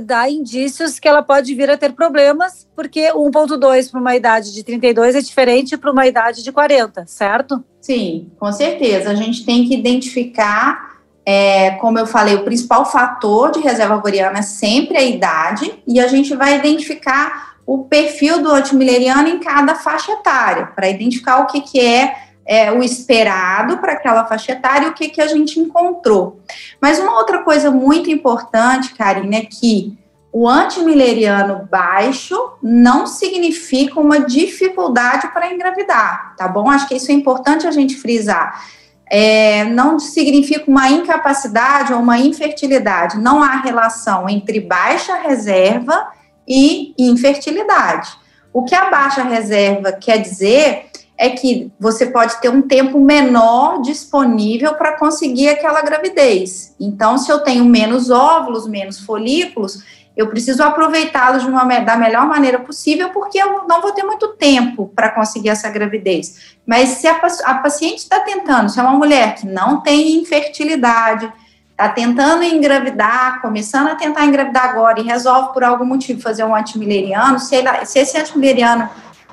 dá 0.00 0.28
indícios 0.28 0.98
que 0.98 1.08
ela 1.08 1.22
pode 1.22 1.54
vir 1.54 1.70
a 1.70 1.76
ter 1.76 1.92
problemas, 1.92 2.68
porque 2.74 3.12
1,2 3.12 3.90
para 3.90 4.00
uma 4.00 4.16
idade 4.16 4.52
de 4.52 4.62
32 4.62 5.14
é 5.14 5.20
diferente 5.20 5.76
para 5.76 5.90
uma 5.90 6.06
idade 6.06 6.42
de 6.42 6.52
40, 6.52 7.06
certo? 7.06 7.62
Sim, 7.80 8.30
com 8.38 8.52
certeza. 8.52 9.10
A 9.10 9.14
gente 9.14 9.44
tem 9.44 9.66
que 9.66 9.74
identificar, 9.74 10.98
é, 11.24 11.72
como 11.72 11.98
eu 11.98 12.06
falei, 12.06 12.34
o 12.34 12.44
principal 12.44 12.84
fator 12.84 13.50
de 13.50 13.60
reserva 13.60 13.96
ovariana 13.96 14.38
é 14.38 14.42
sempre 14.42 14.96
a 14.96 15.02
idade, 15.02 15.82
e 15.86 16.00
a 16.00 16.06
gente 16.06 16.34
vai 16.34 16.58
identificar 16.58 17.56
o 17.66 17.84
perfil 17.84 18.42
do 18.42 18.50
antimileriano 18.50 19.28
em 19.28 19.40
cada 19.40 19.74
faixa 19.74 20.12
etária, 20.12 20.66
para 20.66 20.88
identificar 20.88 21.40
o 21.40 21.46
que, 21.46 21.60
que 21.60 21.80
é 21.80 22.27
é, 22.48 22.72
o 22.72 22.82
esperado 22.82 23.76
para 23.76 23.92
aquela 23.92 24.24
faixa 24.24 24.52
etária 24.52 24.86
e 24.86 24.88
o 24.88 24.94
que, 24.94 25.10
que 25.10 25.20
a 25.20 25.26
gente 25.26 25.60
encontrou. 25.60 26.40
Mas 26.80 26.98
uma 26.98 27.18
outra 27.18 27.42
coisa 27.42 27.70
muito 27.70 28.10
importante, 28.10 28.94
Karine, 28.94 29.36
é 29.36 29.44
que 29.44 29.98
o 30.32 30.48
antimileriano 30.48 31.68
baixo 31.70 32.34
não 32.62 33.06
significa 33.06 34.00
uma 34.00 34.20
dificuldade 34.20 35.28
para 35.28 35.52
engravidar, 35.52 36.34
tá 36.36 36.48
bom? 36.48 36.70
Acho 36.70 36.88
que 36.88 36.94
isso 36.94 37.10
é 37.10 37.14
importante 37.14 37.66
a 37.66 37.70
gente 37.70 37.96
frisar. 37.96 38.64
É, 39.10 39.64
não 39.64 39.98
significa 39.98 40.70
uma 40.70 40.88
incapacidade 40.90 41.92
ou 41.92 42.00
uma 42.00 42.18
infertilidade. 42.18 43.18
Não 43.18 43.42
há 43.42 43.56
relação 43.56 44.28
entre 44.28 44.60
baixa 44.60 45.16
reserva 45.16 46.08
e 46.46 46.94
infertilidade. 46.98 48.10
O 48.52 48.64
que 48.64 48.74
a 48.74 48.90
baixa 48.90 49.22
reserva 49.22 49.92
quer 49.92 50.18
dizer 50.18 50.87
é 51.18 51.30
que 51.30 51.72
você 51.80 52.06
pode 52.06 52.40
ter 52.40 52.48
um 52.48 52.62
tempo 52.62 53.00
menor 53.00 53.82
disponível 53.82 54.74
para 54.74 54.96
conseguir 54.96 55.48
aquela 55.48 55.82
gravidez. 55.82 56.74
Então, 56.78 57.18
se 57.18 57.30
eu 57.30 57.40
tenho 57.40 57.64
menos 57.64 58.08
óvulos, 58.08 58.68
menos 58.68 59.00
folículos, 59.00 59.82
eu 60.16 60.28
preciso 60.28 60.62
aproveitá-los 60.62 61.44
da 61.84 61.96
melhor 61.96 62.26
maneira 62.26 62.60
possível, 62.60 63.10
porque 63.10 63.38
eu 63.38 63.66
não 63.68 63.80
vou 63.80 63.92
ter 63.92 64.04
muito 64.04 64.28
tempo 64.28 64.92
para 64.94 65.10
conseguir 65.10 65.48
essa 65.48 65.68
gravidez. 65.68 66.56
Mas 66.64 66.90
se 66.90 67.08
a, 67.08 67.20
a 67.44 67.54
paciente 67.54 67.98
está 67.98 68.20
tentando, 68.20 68.68
se 68.68 68.78
é 68.78 68.82
uma 68.82 68.98
mulher 68.98 69.34
que 69.34 69.46
não 69.46 69.80
tem 69.80 70.16
infertilidade, 70.16 71.32
está 71.70 71.88
tentando 71.88 72.42
engravidar, 72.42 73.40
começando 73.40 73.88
a 73.88 73.94
tentar 73.94 74.24
engravidar 74.24 74.70
agora 74.70 75.00
e 75.00 75.04
resolve 75.04 75.52
por 75.52 75.62
algum 75.62 75.84
motivo 75.84 76.20
fazer 76.20 76.42
um 76.42 76.54
antimileriano, 76.54 77.38
se, 77.38 77.54
ele, 77.54 77.68
se 77.86 78.00
esse 78.00 78.18
antimileriano 78.18 78.88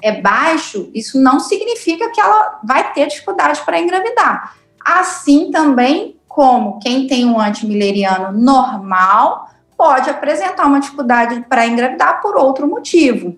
é 0.06 0.22
baixo, 0.22 0.92
isso 0.94 1.20
não 1.20 1.40
significa 1.40 2.12
que 2.12 2.22
ela 2.22 2.60
vai 2.64 2.94
ter 2.94 3.08
dificuldade 3.08 3.60
para 3.66 3.80
engravidar. 3.82 4.56
Assim 4.80 5.50
também 5.50 6.20
como 6.28 6.78
quem 6.80 7.08
tem 7.08 7.26
um 7.26 7.40
antimileriano 7.40 8.38
normal 8.38 9.50
pode 9.76 10.08
apresentar 10.08 10.68
uma 10.68 10.80
dificuldade 10.80 11.44
para 11.50 11.66
engravidar 11.66 12.22
por 12.22 12.36
outro 12.38 12.68
motivo. 12.68 13.36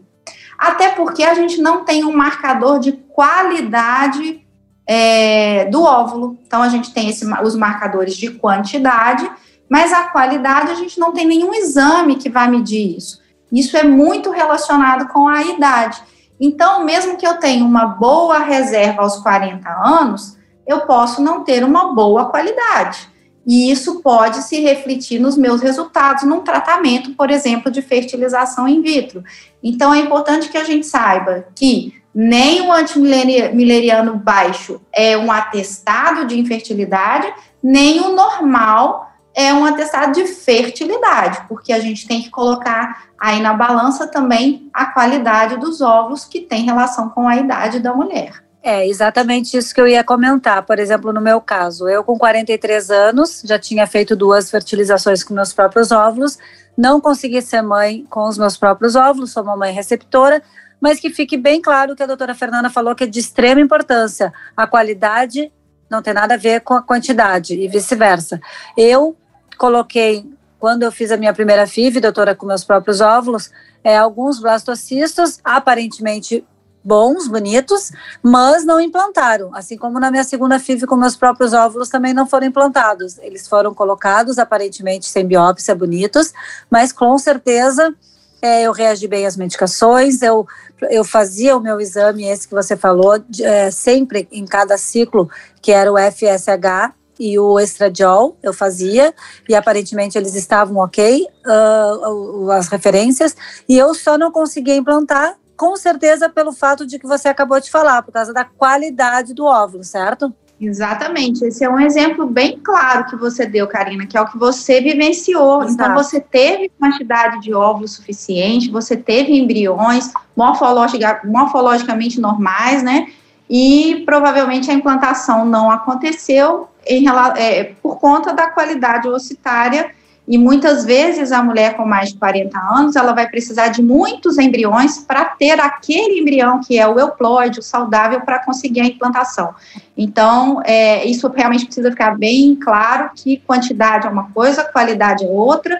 Até 0.57 0.89
porque 0.89 1.23
a 1.23 1.33
gente 1.33 1.61
não 1.61 1.85
tem 1.85 2.03
um 2.03 2.13
marcador 2.13 2.79
de 2.79 2.91
qualidade 2.91 4.45
é, 4.85 5.65
do 5.65 5.83
óvulo. 5.83 6.37
Então, 6.45 6.61
a 6.61 6.67
gente 6.67 6.93
tem 6.93 7.07
esse, 7.07 7.25
os 7.43 7.55
marcadores 7.55 8.17
de 8.17 8.31
quantidade, 8.31 9.29
mas 9.69 9.93
a 9.93 10.03
qualidade 10.03 10.71
a 10.71 10.75
gente 10.75 10.99
não 10.99 11.13
tem 11.13 11.25
nenhum 11.25 11.53
exame 11.53 12.17
que 12.17 12.29
vai 12.29 12.49
medir 12.49 12.97
isso. 12.97 13.21
Isso 13.51 13.77
é 13.77 13.83
muito 13.83 14.31
relacionado 14.31 15.07
com 15.07 15.29
a 15.29 15.41
idade. 15.43 16.01
Então, 16.39 16.83
mesmo 16.83 17.17
que 17.17 17.25
eu 17.25 17.35
tenha 17.35 17.63
uma 17.65 17.85
boa 17.85 18.39
reserva 18.39 19.01
aos 19.01 19.17
40 19.17 19.69
anos, 19.69 20.37
eu 20.65 20.81
posso 20.81 21.21
não 21.21 21.43
ter 21.43 21.63
uma 21.63 21.93
boa 21.93 22.25
qualidade. 22.25 23.09
E 23.45 23.71
isso 23.71 24.01
pode 24.01 24.43
se 24.43 24.59
refletir 24.59 25.19
nos 25.19 25.37
meus 25.37 25.61
resultados 25.61 26.23
num 26.23 26.41
tratamento, 26.41 27.11
por 27.13 27.31
exemplo, 27.31 27.71
de 27.71 27.81
fertilização 27.81 28.67
in 28.67 28.81
vitro. 28.81 29.23
Então, 29.63 29.93
é 29.93 29.99
importante 29.99 30.49
que 30.49 30.57
a 30.57 30.65
gente 30.65 30.85
saiba 30.85 31.47
que 31.55 31.95
nem 32.13 32.61
o 32.61 32.71
antimileriano 32.71 34.15
baixo 34.15 34.81
é 34.91 35.17
um 35.17 35.31
atestado 35.31 36.25
de 36.25 36.37
infertilidade, 36.37 37.31
nem 37.63 38.01
o 38.01 38.15
normal 38.15 39.06
é 39.37 39.53
um 39.53 39.63
atestado 39.63 40.13
de 40.13 40.25
fertilidade, 40.25 41.43
porque 41.47 41.71
a 41.71 41.79
gente 41.79 42.07
tem 42.07 42.23
que 42.23 42.29
colocar 42.31 43.03
aí 43.19 43.39
na 43.39 43.53
balança 43.53 44.07
também 44.07 44.67
a 44.73 44.87
qualidade 44.87 45.57
dos 45.57 45.79
óvulos 45.79 46.25
que 46.25 46.41
tem 46.41 46.63
relação 46.63 47.09
com 47.09 47.27
a 47.27 47.37
idade 47.37 47.79
da 47.79 47.93
mulher. 47.93 48.43
É 48.63 48.87
exatamente 48.87 49.55
isso 49.55 49.75
que 49.75 49.79
eu 49.79 49.87
ia 49.87 50.03
comentar. 50.03 50.63
Por 50.63 50.79
exemplo, 50.79 51.13
no 51.13 51.21
meu 51.21 51.39
caso, 51.39 51.87
eu 51.87 52.03
com 52.03 52.17
43 52.17 52.89
anos 52.89 53.43
já 53.45 53.59
tinha 53.59 53.85
feito 53.85 54.15
duas 54.15 54.49
fertilizações 54.49 55.23
com 55.23 55.35
meus 55.35 55.53
próprios 55.53 55.91
óvulos, 55.91 56.39
não 56.75 56.99
consegui 56.99 57.39
ser 57.43 57.61
mãe 57.61 58.07
com 58.09 58.27
os 58.27 58.39
meus 58.39 58.57
próprios 58.57 58.95
óvulos, 58.95 59.33
sou 59.33 59.43
uma 59.43 59.55
mãe 59.55 59.71
receptora, 59.71 60.41
mas 60.81 60.99
que 60.99 61.11
fique 61.11 61.37
bem 61.37 61.61
claro 61.61 61.95
que 61.95 62.01
a 62.01 62.07
doutora 62.07 62.33
Fernanda 62.33 62.71
falou 62.71 62.95
que 62.95 63.03
é 63.03 63.07
de 63.07 63.19
extrema 63.19 63.61
importância. 63.61 64.33
A 64.55 64.65
qualidade 64.65 65.51
não 65.87 66.01
tem 66.01 66.13
nada 66.13 66.33
a 66.33 66.37
ver 66.37 66.61
com 66.61 66.73
a 66.73 66.81
quantidade 66.81 67.53
e 67.53 67.67
vice-versa. 67.67 68.41
Eu 68.75 69.15
coloquei, 69.57 70.25
quando 70.59 70.83
eu 70.83 70.91
fiz 70.91 71.11
a 71.11 71.17
minha 71.17 71.33
primeira 71.33 71.67
FIV, 71.67 71.99
doutora, 71.99 72.35
com 72.35 72.45
meus 72.45 72.63
próprios 72.63 73.01
óvulos, 73.01 73.51
é, 73.83 73.97
alguns 73.97 74.39
blastocistos 74.39 75.39
aparentemente 75.43 76.45
bons, 76.83 77.27
bonitos, 77.27 77.91
mas 78.23 78.63
não 78.63 78.79
implantaram. 78.79 79.53
Assim 79.53 79.77
como 79.77 79.99
na 79.99 80.09
minha 80.09 80.23
segunda 80.23 80.57
FIV 80.57 80.87
com 80.87 80.95
meus 80.95 81.17
próprios 81.17 81.53
óvulos 81.53 81.89
também 81.89 82.13
não 82.13 82.25
foram 82.25 82.47
implantados. 82.47 83.17
Eles 83.17 83.45
foram 83.45 83.73
colocados 83.73 84.39
aparentemente 84.39 85.05
sem 85.05 85.27
biópsia, 85.27 85.75
bonitos, 85.75 86.33
mas 86.71 86.93
com 86.93 87.17
certeza 87.17 87.93
é, 88.41 88.63
eu 88.63 88.71
reagi 88.71 89.05
bem 89.05 89.25
às 89.25 89.35
medicações, 89.35 90.21
eu, 90.21 90.47
eu 90.89 91.03
fazia 91.03 91.57
o 91.57 91.59
meu 91.59 91.81
exame, 91.81 92.23
esse 92.23 92.47
que 92.47 92.53
você 92.53 92.77
falou, 92.77 93.21
é, 93.41 93.69
sempre 93.69 94.25
em 94.31 94.45
cada 94.45 94.77
ciclo, 94.77 95.29
que 95.61 95.73
era 95.73 95.91
o 95.91 95.97
FSH 95.97 96.93
e 97.19 97.37
o 97.39 97.59
estradiol, 97.59 98.37
eu 98.41 98.53
fazia, 98.53 99.13
e 99.47 99.55
aparentemente 99.55 100.17
eles 100.17 100.35
estavam 100.35 100.77
ok, 100.77 101.25
uh, 101.45 102.51
as 102.51 102.67
referências, 102.67 103.35
e 103.67 103.77
eu 103.77 103.93
só 103.93 104.17
não 104.17 104.31
conseguia 104.31 104.75
implantar, 104.75 105.35
com 105.55 105.75
certeza 105.75 106.29
pelo 106.29 106.53
fato 106.53 106.85
de 106.85 106.99
que 106.99 107.07
você 107.07 107.27
acabou 107.27 107.59
de 107.59 107.71
falar, 107.71 108.03
por 108.03 108.11
causa 108.11 108.31
da 108.33 108.45
qualidade 108.45 109.33
do 109.33 109.45
óvulo, 109.45 109.83
certo? 109.83 110.33
Exatamente, 110.59 111.45
esse 111.45 111.63
é 111.63 111.69
um 111.69 111.79
exemplo 111.79 112.25
bem 112.25 112.59
claro 112.63 113.05
que 113.05 113.15
você 113.15 113.45
deu, 113.45 113.67
Karina, 113.67 114.07
que 114.07 114.17
é 114.17 114.21
o 114.21 114.25
que 114.25 114.39
você 114.39 114.81
vivenciou. 114.81 115.57
Então, 115.57 115.67
Exato. 115.67 115.83
Então, 115.83 116.03
você 116.03 116.19
teve 116.19 116.71
quantidade 116.79 117.41
de 117.41 117.53
óvulos 117.53 117.93
suficiente, 117.93 118.71
você 118.71 118.97
teve 118.97 119.37
embriões 119.37 120.11
morfologica, 120.35 121.21
morfologicamente 121.25 122.19
normais, 122.19 122.81
né? 122.81 123.07
E 123.47 124.01
provavelmente 124.03 124.69
a 124.71 124.73
implantação 124.73 125.45
não 125.45 125.69
aconteceu 125.69 126.67
em, 126.87 127.05
é, 127.37 127.73
por 127.81 127.97
conta 127.99 128.33
da 128.33 128.49
qualidade 128.49 129.07
ocitária 129.07 129.91
e 130.27 130.37
muitas 130.37 130.83
vezes 130.83 131.31
a 131.31 131.41
mulher 131.41 131.77
com 131.77 131.85
mais 131.85 132.09
de 132.09 132.17
40 132.17 132.59
anos, 132.59 132.95
ela 132.97 133.13
vai 133.13 133.29
precisar 133.29 133.69
de 133.69 133.81
muitos 133.81 134.37
embriões 134.37 134.97
para 134.97 135.23
ter 135.23 135.57
aquele 135.57 136.19
embrião 136.19 136.59
que 136.59 136.77
é 136.77 136.85
o 136.85 136.99
euploide, 136.99 137.59
o 137.59 137.63
saudável, 137.63 138.19
para 138.19 138.43
conseguir 138.43 138.81
a 138.81 138.85
implantação. 138.85 139.55
Então, 139.95 140.61
é, 140.65 141.05
isso 141.05 141.29
realmente 141.29 141.65
precisa 141.65 141.89
ficar 141.89 142.17
bem 142.17 142.55
claro 142.55 143.11
que 143.15 143.37
quantidade 143.47 144.05
é 144.05 144.09
uma 144.09 144.29
coisa, 144.31 144.65
qualidade 144.65 145.23
é 145.23 145.29
outra, 145.29 145.79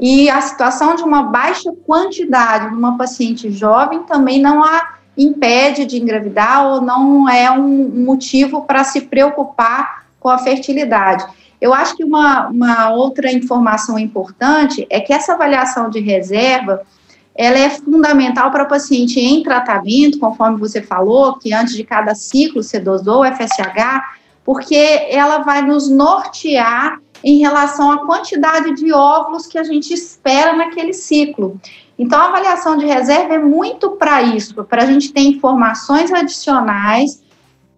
e 0.00 0.28
a 0.28 0.40
situação 0.40 0.96
de 0.96 1.04
uma 1.04 1.22
baixa 1.22 1.70
quantidade 1.86 2.74
numa 2.74 2.98
paciente 2.98 3.48
jovem 3.52 4.02
também 4.02 4.42
não 4.42 4.64
a 4.64 4.94
impede 5.16 5.86
de 5.86 6.02
engravidar 6.02 6.66
ou 6.66 6.80
não 6.80 7.28
é 7.28 7.48
um 7.48 7.88
motivo 8.04 8.62
para 8.62 8.82
se 8.82 9.02
preocupar 9.02 10.03
com 10.24 10.30
a 10.30 10.38
fertilidade. 10.38 11.22
Eu 11.60 11.74
acho 11.74 11.94
que 11.94 12.02
uma, 12.02 12.48
uma 12.48 12.88
outra 12.88 13.30
informação 13.30 13.98
importante 13.98 14.86
é 14.88 14.98
que 14.98 15.12
essa 15.12 15.34
avaliação 15.34 15.90
de 15.90 16.00
reserva 16.00 16.80
ela 17.36 17.58
é 17.58 17.68
fundamental 17.68 18.50
para 18.50 18.64
o 18.64 18.68
paciente 18.68 19.20
em 19.20 19.42
tratamento, 19.42 20.18
conforme 20.18 20.56
você 20.56 20.80
falou, 20.80 21.38
que 21.38 21.52
antes 21.52 21.76
de 21.76 21.84
cada 21.84 22.14
ciclo 22.14 22.62
você 22.62 22.80
dosou 22.80 23.20
o 23.20 23.24
FSH, 23.26 24.02
porque 24.42 24.74
ela 25.10 25.38
vai 25.40 25.60
nos 25.60 25.90
nortear 25.90 27.00
em 27.22 27.40
relação 27.40 27.90
à 27.92 28.06
quantidade 28.06 28.74
de 28.76 28.92
óvulos 28.92 29.46
que 29.46 29.58
a 29.58 29.64
gente 29.64 29.92
espera 29.92 30.54
naquele 30.54 30.94
ciclo. 30.94 31.60
Então, 31.98 32.18
a 32.18 32.28
avaliação 32.28 32.78
de 32.78 32.86
reserva 32.86 33.34
é 33.34 33.38
muito 33.38 33.90
para 33.90 34.22
isso, 34.22 34.54
para 34.64 34.84
a 34.84 34.86
gente 34.86 35.12
ter 35.12 35.22
informações 35.22 36.10
adicionais 36.12 37.23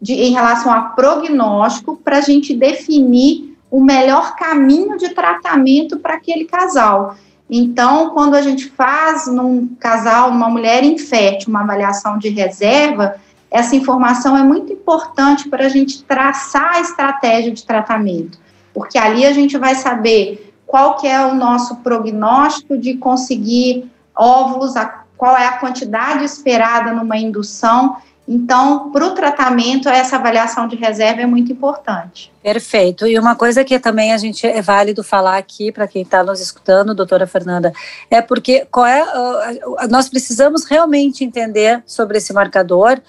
de, 0.00 0.12
em 0.12 0.32
relação 0.32 0.72
a 0.72 0.80
prognóstico, 0.82 1.96
para 1.96 2.18
a 2.18 2.20
gente 2.20 2.54
definir 2.54 3.56
o 3.70 3.80
melhor 3.82 4.36
caminho 4.36 4.96
de 4.96 5.10
tratamento 5.10 5.98
para 5.98 6.14
aquele 6.14 6.44
casal. 6.44 7.16
Então, 7.48 8.10
quando 8.10 8.34
a 8.34 8.42
gente 8.42 8.68
faz 8.70 9.26
num 9.26 9.68
casal, 9.78 10.32
numa 10.32 10.48
mulher 10.48 10.84
infértil, 10.84 11.50
uma 11.50 11.62
avaliação 11.62 12.18
de 12.18 12.28
reserva, 12.28 13.16
essa 13.50 13.76
informação 13.76 14.36
é 14.36 14.42
muito 14.42 14.72
importante 14.72 15.48
para 15.48 15.66
a 15.66 15.68
gente 15.68 16.02
traçar 16.02 16.74
a 16.74 16.80
estratégia 16.80 17.52
de 17.52 17.64
tratamento, 17.64 18.38
porque 18.74 18.98
ali 18.98 19.24
a 19.24 19.32
gente 19.32 19.56
vai 19.56 19.74
saber 19.76 20.52
qual 20.66 20.96
que 20.96 21.06
é 21.06 21.24
o 21.24 21.34
nosso 21.34 21.76
prognóstico 21.76 22.76
de 22.76 22.94
conseguir 22.94 23.88
óvulos, 24.14 24.76
a, 24.76 25.04
qual 25.16 25.36
é 25.36 25.46
a 25.46 25.58
quantidade 25.58 26.24
esperada 26.24 26.92
numa 26.92 27.16
indução 27.16 27.96
então, 28.28 28.90
para 28.90 29.06
o 29.06 29.14
tratamento, 29.14 29.88
essa 29.88 30.16
avaliação 30.16 30.66
de 30.66 30.74
reserva 30.74 31.22
é 31.22 31.26
muito 31.26 31.52
importante. 31.52 32.32
Perfeito. 32.42 33.06
E 33.06 33.16
uma 33.18 33.36
coisa 33.36 33.64
que 33.64 33.78
também 33.78 34.12
a 34.12 34.18
gente 34.18 34.44
é 34.44 34.60
válido 34.60 35.04
falar 35.04 35.36
aqui 35.36 35.70
para 35.70 35.86
quem 35.86 36.02
está 36.02 36.24
nos 36.24 36.40
escutando, 36.40 36.94
doutora 36.94 37.26
Fernanda, 37.26 37.72
é 38.10 38.20
porque 38.20 38.66
qual 38.68 38.84
é, 38.84 39.02
uh, 39.02 39.88
nós 39.88 40.08
precisamos 40.08 40.64
realmente 40.64 41.24
entender 41.24 41.82
sobre 41.86 42.18
esse 42.18 42.32
marcador, 42.32 43.00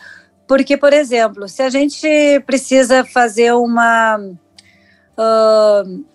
porque, 0.47 0.77
por 0.77 0.93
exemplo, 0.93 1.49
se 1.49 1.63
a 1.63 1.69
gente 1.69 2.07
precisa 2.45 3.03
fazer 3.03 3.53
uma. 3.53 4.17
Uh, 5.17 6.05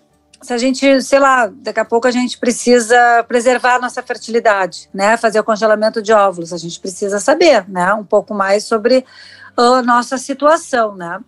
se 0.43 0.53
a 0.53 0.57
gente, 0.57 1.01
sei 1.01 1.19
lá, 1.19 1.47
daqui 1.47 1.79
a 1.79 1.85
pouco 1.85 2.07
a 2.07 2.11
gente 2.11 2.37
precisa 2.37 3.23
preservar 3.27 3.75
a 3.75 3.79
nossa 3.79 4.03
fertilidade, 4.03 4.89
né? 4.93 5.17
Fazer 5.17 5.39
o 5.39 5.43
congelamento 5.43 6.01
de 6.01 6.11
óvulos, 6.11 6.53
a 6.53 6.57
gente 6.57 6.79
precisa 6.79 7.19
saber, 7.19 7.67
né? 7.69 7.93
Um 7.93 8.03
pouco 8.03 8.33
mais 8.33 8.65
sobre 8.65 9.05
a 9.55 9.81
nossa 9.81 10.17
situação, 10.17 10.95
né? 10.95 11.19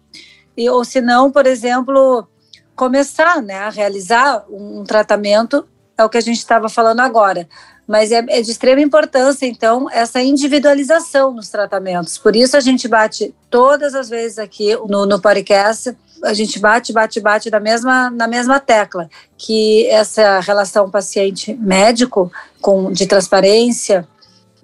E, 0.58 0.70
ou 0.70 0.84
se 0.84 1.02
não, 1.02 1.32
por 1.32 1.46
exemplo, 1.46 2.28
começar, 2.76 3.42
né, 3.42 3.60
a 3.60 3.70
realizar 3.70 4.46
um, 4.50 4.82
um 4.82 4.84
tratamento, 4.84 5.66
é 5.98 6.04
o 6.04 6.10
que 6.10 6.18
a 6.18 6.22
gente 6.22 6.38
estava 6.38 6.70
falando 6.70 7.00
agora. 7.00 7.48
Mas 7.88 8.12
é, 8.12 8.18
é 8.28 8.42
de 8.42 8.52
extrema 8.52 8.82
importância, 8.82 9.46
então, 9.46 9.90
essa 9.92 10.22
individualização 10.22 11.34
nos 11.34 11.50
tratamentos. 11.50 12.18
Por 12.18 12.36
isso 12.36 12.58
a 12.58 12.60
gente 12.60 12.88
bate 12.88 13.34
todas 13.50 13.94
as 13.94 14.10
vezes 14.10 14.40
aqui 14.40 14.76
no, 14.88 15.06
no 15.06 15.22
podcast 15.22 15.96
a 16.26 16.34
gente 16.34 16.60
bate, 16.60 16.92
bate, 16.92 17.20
bate 17.20 17.50
na 17.50 17.60
mesma, 17.60 18.10
na 18.10 18.28
mesma 18.28 18.60
tecla, 18.60 19.10
que 19.38 19.88
essa 19.88 20.40
relação 20.40 20.90
paciente-médico 20.90 22.32
com 22.62 22.92
de 22.92 23.06
transparência, 23.06 24.08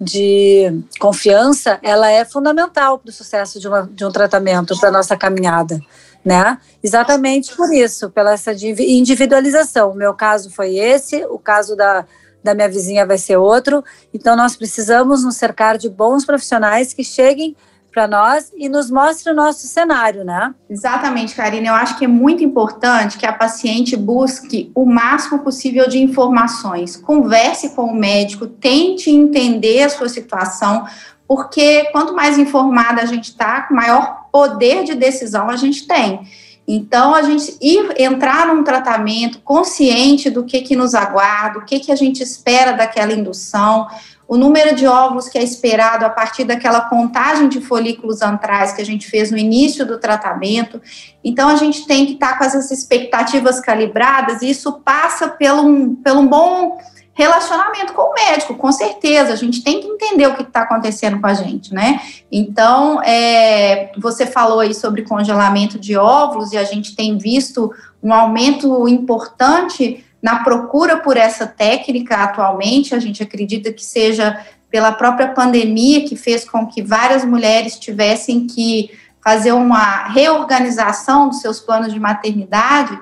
de 0.00 0.82
confiança, 0.98 1.78
ela 1.82 2.10
é 2.10 2.24
fundamental 2.24 2.98
para 2.98 3.10
o 3.10 3.12
sucesso 3.12 3.60
de, 3.60 3.68
uma, 3.68 3.88
de 3.92 4.04
um 4.04 4.10
tratamento, 4.10 4.78
para 4.78 4.88
a 4.88 4.92
nossa 4.92 5.16
caminhada, 5.16 5.80
né? 6.24 6.58
Exatamente 6.82 7.54
por 7.54 7.72
isso, 7.72 8.10
pela 8.10 8.32
essa 8.32 8.52
individualização. 8.52 9.92
O 9.92 9.94
meu 9.94 10.12
caso 10.12 10.50
foi 10.50 10.76
esse, 10.76 11.24
o 11.26 11.38
caso 11.38 11.76
da, 11.76 12.04
da 12.42 12.54
minha 12.54 12.68
vizinha 12.68 13.06
vai 13.06 13.18
ser 13.18 13.36
outro. 13.36 13.84
Então, 14.12 14.34
nós 14.36 14.56
precisamos 14.56 15.22
nos 15.22 15.36
cercar 15.36 15.78
de 15.78 15.88
bons 15.88 16.24
profissionais 16.24 16.92
que 16.92 17.04
cheguem 17.04 17.56
para 17.92 18.08
nós 18.08 18.50
e 18.56 18.68
nos 18.68 18.90
mostre 18.90 19.30
o 19.30 19.34
nosso 19.34 19.66
cenário, 19.66 20.24
né? 20.24 20.54
Exatamente, 20.68 21.34
Karina. 21.34 21.68
Eu 21.68 21.74
acho 21.74 21.98
que 21.98 22.06
é 22.06 22.08
muito 22.08 22.42
importante 22.42 23.18
que 23.18 23.26
a 23.26 23.32
paciente 23.32 23.96
busque 23.96 24.72
o 24.74 24.86
máximo 24.86 25.40
possível 25.40 25.86
de 25.88 26.02
informações. 26.02 26.96
Converse 26.96 27.70
com 27.70 27.84
o 27.84 27.94
médico, 27.94 28.46
tente 28.46 29.10
entender 29.10 29.82
a 29.82 29.88
sua 29.90 30.08
situação, 30.08 30.86
porque 31.28 31.84
quanto 31.92 32.14
mais 32.14 32.38
informada 32.38 33.02
a 33.02 33.06
gente 33.06 33.30
está, 33.30 33.68
maior 33.70 34.26
poder 34.32 34.84
de 34.84 34.94
decisão 34.94 35.50
a 35.50 35.56
gente 35.56 35.86
tem. 35.86 36.20
Então, 36.66 37.14
a 37.14 37.22
gente 37.22 37.56
ir 37.60 38.00
entrar 38.00 38.46
num 38.46 38.62
tratamento 38.62 39.40
consciente 39.40 40.30
do 40.30 40.44
que, 40.44 40.60
que 40.62 40.76
nos 40.76 40.94
aguarda, 40.94 41.58
o 41.58 41.64
que, 41.64 41.80
que 41.80 41.90
a 41.90 41.96
gente 41.96 42.22
espera 42.22 42.72
daquela 42.72 43.12
indução, 43.12 43.88
o 44.32 44.36
número 44.38 44.74
de 44.74 44.86
óvulos 44.86 45.28
que 45.28 45.36
é 45.36 45.42
esperado 45.42 46.06
a 46.06 46.08
partir 46.08 46.44
daquela 46.44 46.80
contagem 46.80 47.50
de 47.50 47.60
folículos 47.60 48.22
antrais 48.22 48.72
que 48.72 48.80
a 48.80 48.84
gente 48.84 49.06
fez 49.06 49.30
no 49.30 49.36
início 49.36 49.84
do 49.84 49.98
tratamento. 49.98 50.80
Então, 51.22 51.50
a 51.50 51.56
gente 51.56 51.86
tem 51.86 52.06
que 52.06 52.14
estar 52.14 52.38
com 52.38 52.44
essas 52.44 52.70
expectativas 52.70 53.60
calibradas, 53.60 54.40
e 54.40 54.48
isso 54.48 54.80
passa 54.80 55.28
pelo 55.28 55.60
um, 55.60 55.94
pelo 55.96 56.20
um 56.20 56.26
bom 56.26 56.78
relacionamento 57.12 57.92
com 57.92 58.10
o 58.10 58.14
médico, 58.14 58.54
com 58.54 58.72
certeza. 58.72 59.34
A 59.34 59.36
gente 59.36 59.62
tem 59.62 59.82
que 59.82 59.86
entender 59.86 60.26
o 60.26 60.34
que 60.34 60.44
está 60.44 60.62
acontecendo 60.62 61.20
com 61.20 61.26
a 61.26 61.34
gente, 61.34 61.74
né? 61.74 62.00
Então, 62.32 63.02
é, 63.02 63.92
você 63.98 64.24
falou 64.24 64.60
aí 64.60 64.74
sobre 64.74 65.02
congelamento 65.02 65.78
de 65.78 65.94
óvulos 65.94 66.52
e 66.52 66.56
a 66.56 66.64
gente 66.64 66.96
tem 66.96 67.18
visto 67.18 67.70
um 68.02 68.14
aumento 68.14 68.88
importante 68.88 70.02
na 70.22 70.44
procura 70.44 70.98
por 70.98 71.16
essa 71.16 71.46
técnica 71.46 72.16
atualmente. 72.16 72.94
A 72.94 73.00
gente 73.00 73.22
acredita 73.22 73.72
que 73.72 73.84
seja 73.84 74.40
pela 74.70 74.92
própria 74.92 75.28
pandemia 75.28 76.06
que 76.06 76.16
fez 76.16 76.48
com 76.48 76.66
que 76.66 76.80
várias 76.80 77.24
mulheres 77.24 77.78
tivessem 77.78 78.46
que 78.46 78.90
fazer 79.22 79.52
uma 79.52 80.04
reorganização 80.08 81.28
dos 81.28 81.40
seus 81.40 81.60
planos 81.60 81.92
de 81.92 82.00
maternidade. 82.00 82.98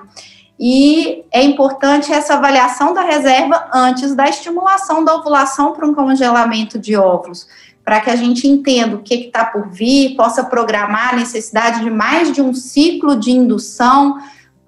E 0.59 1.23
é 1.31 1.41
importante 1.43 2.11
essa 2.11 2.35
avaliação 2.35 2.93
da 2.93 3.01
reserva 3.01 3.69
antes 3.73 4.13
da 4.13 4.27
estimulação 4.27 5.03
da 5.03 5.15
ovulação 5.15 5.73
para 5.73 5.87
um 5.87 5.93
congelamento 5.93 6.77
de 6.77 6.95
óvulos, 6.95 7.47
para 7.83 7.99
que 7.99 8.11
a 8.11 8.15
gente 8.15 8.47
entenda 8.47 8.95
o 8.95 9.01
que 9.01 9.15
está 9.15 9.43
por 9.43 9.69
vir, 9.69 10.15
possa 10.15 10.43
programar 10.43 11.13
a 11.13 11.17
necessidade 11.17 11.79
de 11.79 11.89
mais 11.89 12.31
de 12.31 12.41
um 12.41 12.53
ciclo 12.53 13.15
de 13.15 13.31
indução 13.31 14.19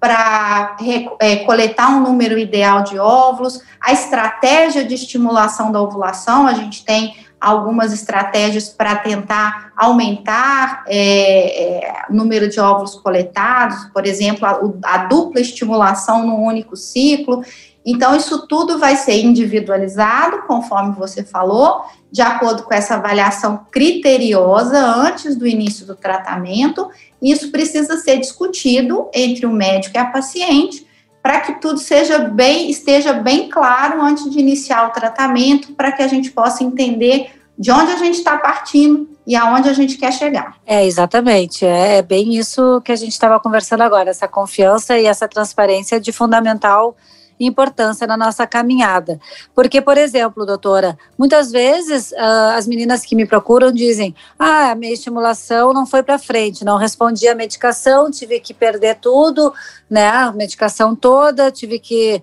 para 0.04 0.76
é, 1.18 1.36
coletar 1.36 1.88
um 1.88 2.02
número 2.02 2.36
ideal 2.36 2.82
de 2.82 2.98
óvulos, 2.98 3.62
a 3.80 3.90
estratégia 3.90 4.84
de 4.84 4.94
estimulação 4.94 5.72
da 5.72 5.80
ovulação, 5.80 6.46
a 6.46 6.52
gente 6.52 6.84
tem 6.84 7.16
algumas 7.40 7.90
estratégias 7.90 8.68
para 8.68 8.96
tentar 8.96 9.72
aumentar 9.74 10.84
é, 10.86 11.86
é, 11.86 12.02
o 12.10 12.14
número 12.14 12.50
de 12.50 12.60
óvulos 12.60 12.96
coletados, 12.96 13.86
por 13.94 14.04
exemplo, 14.04 14.44
a, 14.44 14.60
a 14.84 14.98
dupla 15.06 15.40
estimulação 15.40 16.26
no 16.26 16.36
único 16.36 16.76
ciclo. 16.76 17.42
Então, 17.84 18.16
isso 18.16 18.46
tudo 18.46 18.78
vai 18.78 18.96
ser 18.96 19.22
individualizado, 19.22 20.42
conforme 20.46 20.94
você 20.94 21.22
falou, 21.22 21.84
de 22.10 22.22
acordo 22.22 22.62
com 22.62 22.72
essa 22.72 22.94
avaliação 22.94 23.66
criteriosa 23.70 24.78
antes 24.78 25.36
do 25.36 25.46
início 25.46 25.84
do 25.84 25.94
tratamento. 25.94 26.88
Isso 27.20 27.50
precisa 27.50 27.98
ser 27.98 28.18
discutido 28.18 29.08
entre 29.12 29.44
o 29.44 29.50
médico 29.50 29.96
e 29.96 29.98
a 29.98 30.06
paciente 30.06 30.86
para 31.24 31.40
que 31.40 31.54
tudo 31.54 31.78
seja 31.78 32.18
bem, 32.18 32.70
esteja 32.70 33.14
bem 33.14 33.48
claro 33.48 34.02
antes 34.02 34.30
de 34.30 34.38
iniciar 34.38 34.88
o 34.88 34.90
tratamento, 34.90 35.72
para 35.72 35.90
que 35.90 36.02
a 36.02 36.06
gente 36.06 36.30
possa 36.30 36.62
entender 36.62 37.30
de 37.58 37.70
onde 37.70 37.92
a 37.92 37.96
gente 37.96 38.18
está 38.18 38.36
partindo 38.36 39.08
e 39.26 39.34
aonde 39.34 39.70
a 39.70 39.72
gente 39.72 39.96
quer 39.96 40.12
chegar. 40.12 40.56
É, 40.66 40.84
exatamente. 40.84 41.64
É, 41.64 41.96
é 41.96 42.02
bem 42.02 42.34
isso 42.34 42.82
que 42.82 42.92
a 42.92 42.96
gente 42.96 43.12
estava 43.12 43.40
conversando 43.40 43.80
agora, 43.80 44.10
essa 44.10 44.28
confiança 44.28 44.98
e 44.98 45.06
essa 45.06 45.26
transparência 45.26 45.98
de 45.98 46.12
fundamental 46.12 46.94
importância 47.38 48.06
na 48.06 48.16
nossa 48.16 48.46
caminhada. 48.46 49.20
Porque, 49.54 49.80
por 49.80 49.98
exemplo, 49.98 50.46
doutora, 50.46 50.98
muitas 51.18 51.50
vezes 51.50 52.12
uh, 52.12 52.56
as 52.56 52.66
meninas 52.66 53.02
que 53.02 53.16
me 53.16 53.26
procuram 53.26 53.72
dizem: 53.72 54.14
ah, 54.38 54.70
a 54.70 54.74
minha 54.74 54.92
estimulação 54.92 55.72
não 55.72 55.86
foi 55.86 56.02
para 56.02 56.18
frente, 56.18 56.64
não 56.64 56.76
respondi 56.76 57.26
a 57.28 57.34
medicação, 57.34 58.10
tive 58.10 58.40
que 58.40 58.54
perder 58.54 58.96
tudo, 58.96 59.52
né, 59.88 60.08
a 60.08 60.32
medicação 60.32 60.94
toda, 60.94 61.50
tive 61.50 61.78
que 61.78 62.22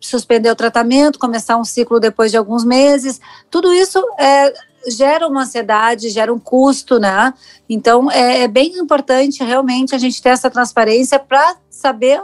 suspender 0.00 0.50
o 0.50 0.56
tratamento, 0.56 1.18
começar 1.18 1.56
um 1.56 1.64
ciclo 1.64 2.00
depois 2.00 2.30
de 2.30 2.36
alguns 2.36 2.64
meses. 2.64 3.20
Tudo 3.50 3.72
isso 3.72 3.98
é 4.18 4.52
gera 4.86 5.26
uma 5.26 5.42
ansiedade, 5.42 6.10
gera 6.10 6.32
um 6.32 6.38
custo, 6.38 6.98
né? 6.98 7.32
Então 7.68 8.10
é, 8.10 8.42
é 8.42 8.48
bem 8.48 8.76
importante 8.78 9.42
realmente 9.42 9.94
a 9.94 9.98
gente 9.98 10.20
ter 10.20 10.30
essa 10.30 10.50
transparência 10.50 11.18
para 11.18 11.56
saber 11.70 12.22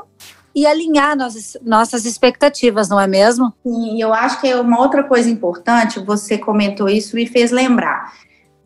e 0.55 0.67
alinhar 0.67 1.17
nossas, 1.17 1.57
nossas 1.63 2.05
expectativas, 2.05 2.89
não 2.89 3.01
é 3.01 3.07
mesmo? 3.07 3.53
Sim, 3.63 4.01
eu 4.01 4.13
acho 4.13 4.41
que 4.41 4.49
é 4.49 4.61
uma 4.61 4.81
outra 4.81 5.03
coisa 5.03 5.29
importante, 5.29 6.01
você 6.01 6.37
comentou 6.37 6.89
isso 6.89 7.19
e 7.19 7.27
fez 7.27 7.51
lembrar. 7.51 8.13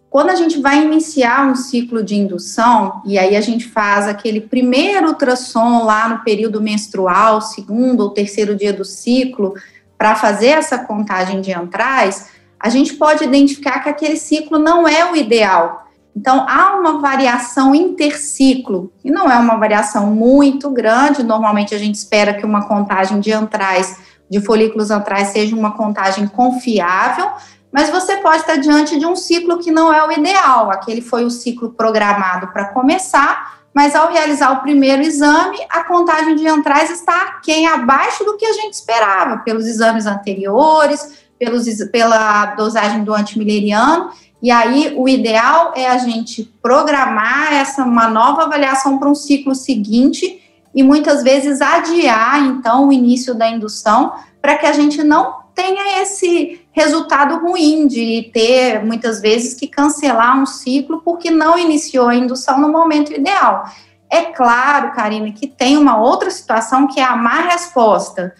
Quando 0.09 0.31
a 0.31 0.37
gente 0.37 0.61
vai 0.61 0.85
iniciar 0.85 1.44
um 1.44 1.57
ciclo 1.57 2.03
de 2.03 2.14
indução, 2.14 3.03
e 3.05 3.18
aí 3.18 3.37
a 3.37 3.40
gente 3.40 3.66
faz 3.66 4.07
aquele 4.07 4.40
primeiro 4.40 5.09
ultrassom 5.09 5.85
lá 5.85 6.09
no 6.09 6.23
período 6.23 6.62
menstrual, 6.62 7.40
segundo 7.40 8.01
ou 8.01 8.11
terceiro 8.11 8.55
dia 8.55 8.73
do 8.73 8.85
ciclo, 8.85 9.55
para 9.99 10.14
fazer 10.14 10.49
essa 10.49 10.79
contagem 10.79 11.40
de 11.40 11.53
antrais, 11.53 12.29
a 12.61 12.68
gente 12.68 12.94
pode 12.94 13.25
identificar 13.25 13.81
que 13.81 13.88
aquele 13.88 14.16
ciclo 14.16 14.59
não 14.59 14.87
é 14.87 15.11
o 15.11 15.16
ideal, 15.16 15.84
então, 16.16 16.46
há 16.48 16.77
uma 16.77 17.00
variação 17.00 17.74
interciclo, 17.74 18.92
e 19.05 19.11
não 19.11 19.29
é 19.31 19.37
uma 19.37 19.57
variação 19.57 20.07
muito 20.07 20.70
grande, 20.70 21.24
normalmente 21.24 21.74
a 21.74 21.79
gente 21.79 21.96
espera 21.96 22.35
que 22.35 22.46
uma 22.46 22.66
contagem 22.66 23.18
de 23.18 23.33
antrais, 23.33 23.98
de 24.31 24.40
folículos 24.40 24.92
antrais, 24.92 25.29
seja 25.29 25.57
uma 25.57 25.72
contagem 25.72 26.29
confiável, 26.29 27.29
mas 27.72 27.90
você 27.90 28.18
pode 28.18 28.38
estar 28.38 28.57
diante 28.57 28.96
de 28.96 29.05
um 29.05 29.16
ciclo 29.16 29.59
que 29.59 29.72
não 29.72 29.92
é 29.92 30.07
o 30.07 30.12
ideal, 30.12 30.70
aquele 30.70 31.00
foi 31.00 31.24
o 31.24 31.31
ciclo 31.31 31.70
programado 31.70 32.46
para 32.48 32.66
começar, 32.66 33.64
mas 33.74 33.96
ao 33.96 34.12
realizar 34.12 34.53
o 34.53 34.62
primeiro 34.62 35.03
exame, 35.03 35.59
a 35.68 35.83
contagem 35.83 36.37
de 36.37 36.46
antrais 36.46 36.90
está 36.90 37.40
quem 37.42 37.66
abaixo 37.66 38.22
do 38.24 38.37
que 38.37 38.46
a 38.46 38.53
gente 38.53 38.74
esperava, 38.74 39.38
pelos 39.38 39.66
exames 39.66 40.07
anteriores, 40.07 41.24
pelos, 41.37 41.66
pela 41.90 42.55
dosagem 42.55 43.03
do 43.03 43.12
antimileriano, 43.12 44.11
e 44.44 44.50
aí, 44.50 44.92
o 44.94 45.09
ideal 45.09 45.72
é 45.74 45.88
a 45.88 45.96
gente 45.96 46.44
programar 46.61 47.54
essa 47.54 47.83
uma 47.83 48.09
nova 48.09 48.42
avaliação 48.42 48.98
para 48.98 49.09
um 49.09 49.14
ciclo 49.14 49.54
seguinte 49.54 50.38
e 50.74 50.83
muitas 50.83 51.22
vezes 51.22 51.62
adiar 51.62 52.44
então 52.44 52.88
o 52.88 52.92
início 52.92 53.35
da 53.35 53.48
indução 53.48 54.12
para 54.42 54.59
que 54.59 54.66
a 54.66 54.72
gente 54.72 55.02
não 55.02 55.37
tenha 55.54 56.02
esse 56.02 56.61
resultado 56.72 57.38
ruim 57.38 57.87
de 57.87 58.30
ter 58.35 58.85
muitas 58.85 59.18
vezes 59.22 59.54
que 59.54 59.66
cancelar 59.66 60.38
um 60.38 60.44
ciclo 60.44 61.00
porque 61.02 61.30
não 61.30 61.59
iniciou 61.59 62.09
a 62.09 62.14
indução 62.14 62.61
no 62.61 62.68
momento 62.68 63.14
ideal. 63.14 63.64
É 64.11 64.24
claro, 64.24 64.92
Karina, 64.92 65.33
que 65.33 65.46
tem 65.46 65.78
uma 65.78 65.98
outra 65.98 66.30
situação 66.30 66.87
que 66.87 67.00
é 67.00 67.04
a 67.04 67.16
má 67.16 67.40
resposta. 67.48 68.35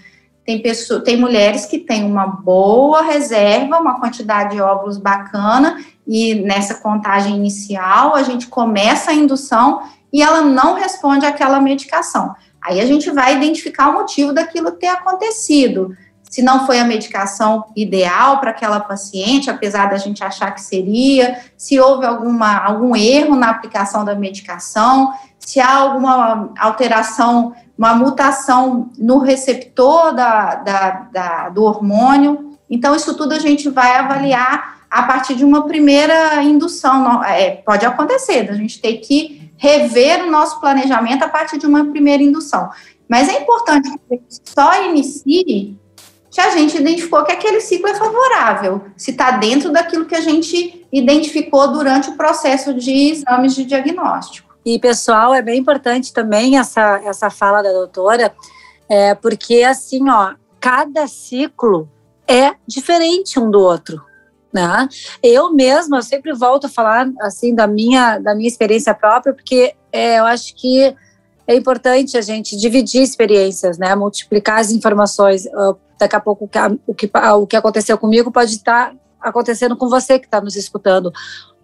Tem, 0.45 0.61
pessoa, 0.61 1.03
tem 1.03 1.17
mulheres 1.17 1.65
que 1.65 1.79
têm 1.79 2.05
uma 2.05 2.27
boa 2.27 3.03
reserva, 3.03 3.79
uma 3.79 3.99
quantidade 3.99 4.55
de 4.55 4.61
óvulos 4.61 4.99
bacana, 4.99 5.83
e 6.07 6.35
nessa 6.35 6.75
contagem 6.75 7.35
inicial 7.35 8.15
a 8.15 8.23
gente 8.23 8.47
começa 8.47 9.11
a 9.11 9.15
indução 9.15 9.83
e 10.13 10.23
ela 10.23 10.43
não 10.43 10.75
responde 10.75 11.25
àquela 11.25 11.61
medicação. 11.61 12.35
Aí 12.63 12.81
a 12.81 12.87
gente 12.87 13.11
vai 13.11 13.37
identificar 13.37 13.89
o 13.89 13.95
motivo 13.95 14.33
daquilo 14.33 14.73
ter 14.73 14.87
acontecido. 14.89 15.97
Se 16.23 16.43
não 16.43 16.67
foi 16.67 16.79
a 16.79 16.85
medicação 16.85 17.65
ideal 17.77 18.39
para 18.39 18.51
aquela 18.51 18.81
paciente, 18.81 19.51
apesar 19.51 19.89
da 19.91 19.97
gente 19.97 20.25
achar 20.25 20.51
que 20.51 20.61
seria, 20.61 21.41
se 21.57 21.79
houve 21.79 22.05
alguma, 22.05 22.57
algum 22.59 22.97
erro 22.97 23.37
na 23.37 23.51
aplicação 23.51 24.05
da 24.05 24.15
medicação, 24.15 25.13
se 25.39 25.61
há 25.61 25.77
alguma 25.77 26.53
alteração, 26.59 27.55
uma 27.77 27.95
mutação 27.95 28.91
no 28.97 29.19
receptor 29.19 30.15
da, 30.15 30.55
da, 30.57 30.91
da 31.13 31.49
do 31.49 31.63
hormônio. 31.63 32.57
Então, 32.71 32.95
isso 32.95 33.15
tudo 33.15 33.35
a 33.35 33.39
gente 33.39 33.69
vai 33.69 33.97
avaliar 33.97 34.87
a 34.91 35.03
partir 35.03 35.35
de 35.35 35.45
uma 35.45 35.67
primeira 35.67 36.43
indução. 36.43 37.23
É, 37.25 37.51
pode 37.51 37.85
acontecer, 37.85 38.49
a 38.49 38.55
gente 38.55 38.81
ter 38.81 38.95
que 38.99 39.51
rever 39.57 40.25
o 40.25 40.31
nosso 40.31 40.61
planejamento 40.61 41.25
a 41.25 41.29
partir 41.29 41.59
de 41.59 41.67
uma 41.67 41.85
primeira 41.85 42.23
indução. 42.23 42.71
Mas 43.09 43.29
é 43.29 43.41
importante 43.41 43.91
que 44.09 44.21
só 44.29 44.85
inicie 44.85 45.77
se 46.31 46.41
a 46.41 46.51
gente 46.51 46.77
identificou 46.77 47.23
que 47.25 47.31
aquele 47.31 47.61
ciclo 47.61 47.89
é 47.89 47.95
favorável, 47.95 48.87
se 48.97 49.13
está 49.13 49.33
dentro 49.33 49.71
daquilo 49.71 50.05
que 50.05 50.17
a 50.17 50.21
gente 50.21 50.85
identificou 50.93 51.73
durante 51.73 52.11
o 52.11 52.17
processo 52.17 52.75
de 52.75 52.91
exames 52.91 53.55
de 53.55 53.65
diagnóstico. 53.65 54.54
E, 54.65 54.79
pessoal, 54.79 55.35
é 55.35 55.43
bem 55.43 55.61
importante 55.61 56.13
também 56.13 56.59
essa, 56.59 57.01
essa 57.05 57.31
fala 57.31 57.63
da 57.63 57.73
doutora, 57.73 58.35
é, 58.89 59.15
porque, 59.15 59.63
assim, 59.63 60.09
ó, 60.09 60.35
cada 60.61 61.07
ciclo 61.07 61.89
é 62.27 62.55
diferente 62.67 63.39
um 63.39 63.51
do 63.51 63.61
outro 63.61 64.03
né? 64.55 64.89
Eu 65.21 65.53
mesma 65.53 65.99
eu 65.99 66.03
sempre 66.03 66.33
volto 66.33 66.67
a 66.67 66.71
falar 66.71 67.11
assim 67.21 67.53
da 67.53 67.67
minha 67.67 68.19
da 68.21 68.37
minha 68.37 68.49
experiência 68.49 68.95
própria, 68.95 69.35
porque 69.35 69.75
é, 69.91 70.21
eu 70.21 70.25
acho 70.27 70.55
que 70.55 70.95
é 71.47 71.55
importante 71.57 72.17
a 72.17 72.23
gente 72.23 72.57
dividir 72.57 73.03
experiências, 73.03 73.77
né? 73.77 73.93
Multiplicar 73.97 74.61
as 74.61 74.71
informações. 74.71 75.45
Uh, 75.47 75.77
daqui 75.99 76.17
a 76.17 76.21
pouco 76.21 76.49
o 76.87 76.95
que, 76.95 77.11
o 77.37 77.47
que 77.47 77.57
aconteceu 77.57 77.99
comigo 77.99 78.31
pode 78.31 78.53
estar 78.53 78.95
acontecendo 79.21 79.77
com 79.77 79.89
você 79.89 80.19
que 80.19 80.27
está 80.27 80.41
nos 80.41 80.55
escutando. 80.55 81.13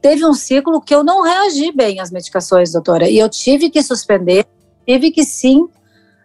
Teve 0.01 0.25
um 0.25 0.33
ciclo 0.33 0.81
que 0.81 0.95
eu 0.95 1.05
não 1.05 1.23
reagi 1.23 1.73
bem 1.73 2.01
às 2.01 2.11
medicações, 2.11 2.73
doutora, 2.73 3.09
e 3.09 3.19
eu 3.19 3.29
tive 3.29 3.69
que 3.69 3.83
suspender, 3.83 4.47
tive 4.87 5.11
que 5.11 5.25
sim 5.25 5.69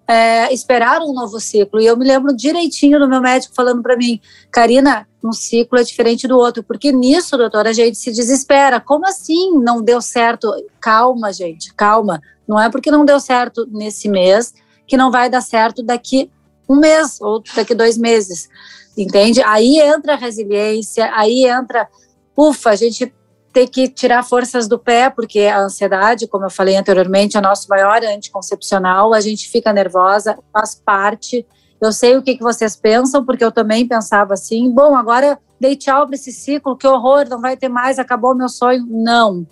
é, 0.07 0.53
esperar 0.53 1.01
um 1.01 1.13
novo 1.13 1.39
ciclo. 1.39 1.81
E 1.81 1.85
eu 1.85 1.97
me 1.97 2.05
lembro 2.05 2.35
direitinho 2.35 2.99
do 2.99 3.07
meu 3.07 3.21
médico 3.21 3.53
falando 3.55 3.81
para 3.81 3.97
mim, 3.97 4.19
Karina, 4.51 5.07
um 5.23 5.33
ciclo 5.33 5.79
é 5.79 5.83
diferente 5.83 6.27
do 6.27 6.37
outro, 6.37 6.63
porque 6.63 6.91
nisso, 6.91 7.37
doutora, 7.37 7.69
a 7.71 7.73
gente 7.73 7.97
se 7.97 8.11
desespera. 8.11 8.79
Como 8.79 9.05
assim 9.07 9.57
não 9.59 9.81
deu 9.81 10.01
certo? 10.01 10.51
Calma, 10.79 11.33
gente, 11.33 11.73
calma. 11.73 12.21
Não 12.47 12.59
é 12.59 12.69
porque 12.69 12.91
não 12.91 13.03
deu 13.03 13.19
certo 13.19 13.67
nesse 13.71 14.07
mês 14.07 14.53
que 14.87 14.95
não 14.95 15.09
vai 15.09 15.29
dar 15.29 15.41
certo 15.41 15.81
daqui 15.81 16.29
um 16.69 16.79
mês 16.79 17.19
ou 17.21 17.43
daqui 17.55 17.73
dois 17.75 17.97
meses, 17.97 18.49
entende? 18.97 19.41
Aí 19.43 19.79
entra 19.79 20.13
a 20.13 20.17
resiliência, 20.17 21.11
aí 21.13 21.45
entra, 21.45 21.87
ufa, 22.35 22.71
a 22.71 22.75
gente 22.75 23.13
tem 23.55 23.65
que 23.65 23.87
tirar 23.87 24.21
forças 24.21 24.67
do 24.67 24.77
pé, 24.77 25.09
porque 25.09 25.39
a 25.43 25.61
ansiedade, 25.61 26.27
como 26.27 26.43
eu 26.43 26.49
falei 26.49 26.75
anteriormente, 26.75 27.37
é 27.37 27.39
o 27.39 27.41
nosso 27.43 27.69
maior 27.69 28.03
anticoncepcional, 28.03 29.13
a 29.13 29.21
gente 29.21 29.49
fica 29.49 29.71
nervosa, 29.71 30.37
faz 30.51 30.75
parte. 30.75 31.47
Eu 31.79 31.93
sei 31.93 32.17
o 32.17 32.21
que, 32.21 32.35
que 32.35 32.43
vocês 32.43 32.75
pensam, 32.75 33.23
porque 33.23 33.45
eu 33.45 33.53
também 33.53 33.87
pensava 33.87 34.33
assim, 34.33 34.69
bom, 34.69 34.93
agora 34.93 35.39
dei 35.57 35.77
tchau 35.77 36.05
para 36.05 36.15
esse 36.15 36.33
ciclo, 36.33 36.75
que 36.75 36.85
horror, 36.85 37.29
não 37.29 37.39
vai 37.39 37.55
ter 37.55 37.69
mais, 37.69 37.97
acabou 37.97 38.35
meu 38.35 38.49
sonho. 38.49 38.85
Não, 38.89 39.47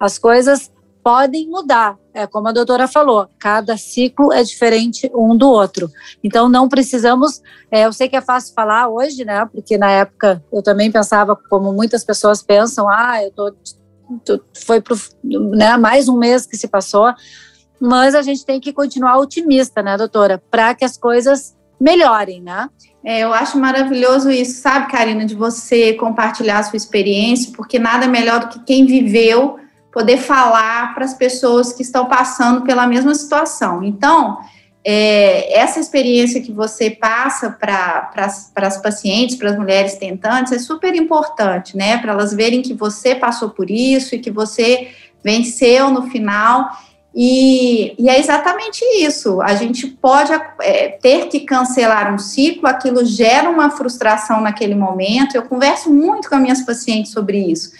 as 0.00 0.18
coisas 0.18 0.72
podem 1.04 1.46
mudar. 1.50 1.98
É 2.14 2.26
como 2.26 2.48
a 2.48 2.52
doutora 2.52 2.88
falou, 2.88 3.28
cada 3.38 3.76
ciclo 3.76 4.32
é 4.32 4.42
diferente 4.42 5.10
um 5.14 5.36
do 5.36 5.50
outro. 5.50 5.90
Então 6.22 6.48
não 6.48 6.66
precisamos. 6.66 7.42
É, 7.70 7.84
eu 7.84 7.92
sei 7.92 8.08
que 8.08 8.16
é 8.16 8.22
fácil 8.22 8.54
falar 8.54 8.88
hoje, 8.88 9.22
né? 9.22 9.46
Porque 9.52 9.76
na 9.76 9.90
época 9.90 10.42
eu 10.50 10.62
também 10.62 10.90
pensava, 10.90 11.36
como 11.36 11.72
muitas 11.74 12.02
pessoas 12.02 12.42
pensam, 12.42 12.88
ah, 12.88 13.22
eu 13.22 13.30
tô, 13.32 13.54
tô 14.24 14.40
foi 14.64 14.80
pro, 14.80 14.96
né, 15.22 15.76
mais 15.76 16.08
um 16.08 16.16
mês 16.16 16.46
que 16.46 16.56
se 16.56 16.66
passou. 16.66 17.12
Mas 17.78 18.14
a 18.14 18.22
gente 18.22 18.46
tem 18.46 18.58
que 18.58 18.72
continuar 18.72 19.18
otimista, 19.18 19.82
né, 19.82 19.98
doutora, 19.98 20.42
para 20.50 20.74
que 20.74 20.84
as 20.86 20.96
coisas 20.96 21.54
melhorem, 21.78 22.40
né? 22.40 22.70
É, 23.04 23.20
eu 23.20 23.34
acho 23.34 23.58
maravilhoso 23.58 24.30
isso, 24.30 24.62
sabe, 24.62 24.90
Karina, 24.90 25.26
de 25.26 25.34
você 25.34 25.92
compartilhar 25.92 26.60
a 26.60 26.62
sua 26.62 26.78
experiência, 26.78 27.52
porque 27.54 27.78
nada 27.78 28.06
melhor 28.06 28.40
do 28.40 28.48
que 28.48 28.60
quem 28.60 28.86
viveu 28.86 29.58
poder 29.94 30.18
falar 30.18 30.92
para 30.92 31.04
as 31.04 31.14
pessoas 31.14 31.72
que 31.72 31.82
estão 31.82 32.06
passando 32.06 32.62
pela 32.62 32.84
mesma 32.84 33.14
situação. 33.14 33.84
Então, 33.84 34.38
é, 34.84 35.56
essa 35.56 35.78
experiência 35.78 36.42
que 36.42 36.52
você 36.52 36.90
passa 36.90 37.48
para 37.48 38.10
as 38.56 38.76
pacientes, 38.82 39.36
para 39.36 39.50
as 39.50 39.56
mulheres 39.56 39.94
tentantes, 39.94 40.52
é 40.52 40.58
super 40.58 40.94
importante, 40.96 41.76
né? 41.76 41.96
Para 41.98 42.12
elas 42.12 42.34
verem 42.34 42.60
que 42.60 42.74
você 42.74 43.14
passou 43.14 43.50
por 43.50 43.70
isso 43.70 44.16
e 44.16 44.18
que 44.18 44.32
você 44.32 44.88
venceu 45.22 45.88
no 45.90 46.10
final. 46.10 46.68
E, 47.14 47.94
e 47.96 48.08
é 48.08 48.18
exatamente 48.18 48.84
isso. 48.98 49.40
A 49.40 49.54
gente 49.54 49.86
pode 49.86 50.32
é, 50.60 50.88
ter 50.88 51.28
que 51.28 51.40
cancelar 51.40 52.12
um 52.12 52.18
ciclo, 52.18 52.66
aquilo 52.66 53.04
gera 53.04 53.48
uma 53.48 53.70
frustração 53.70 54.40
naquele 54.40 54.74
momento. 54.74 55.36
Eu 55.36 55.42
converso 55.42 55.90
muito 55.90 56.28
com 56.28 56.34
as 56.34 56.42
minhas 56.42 56.62
pacientes 56.62 57.12
sobre 57.12 57.38
isso. 57.38 57.70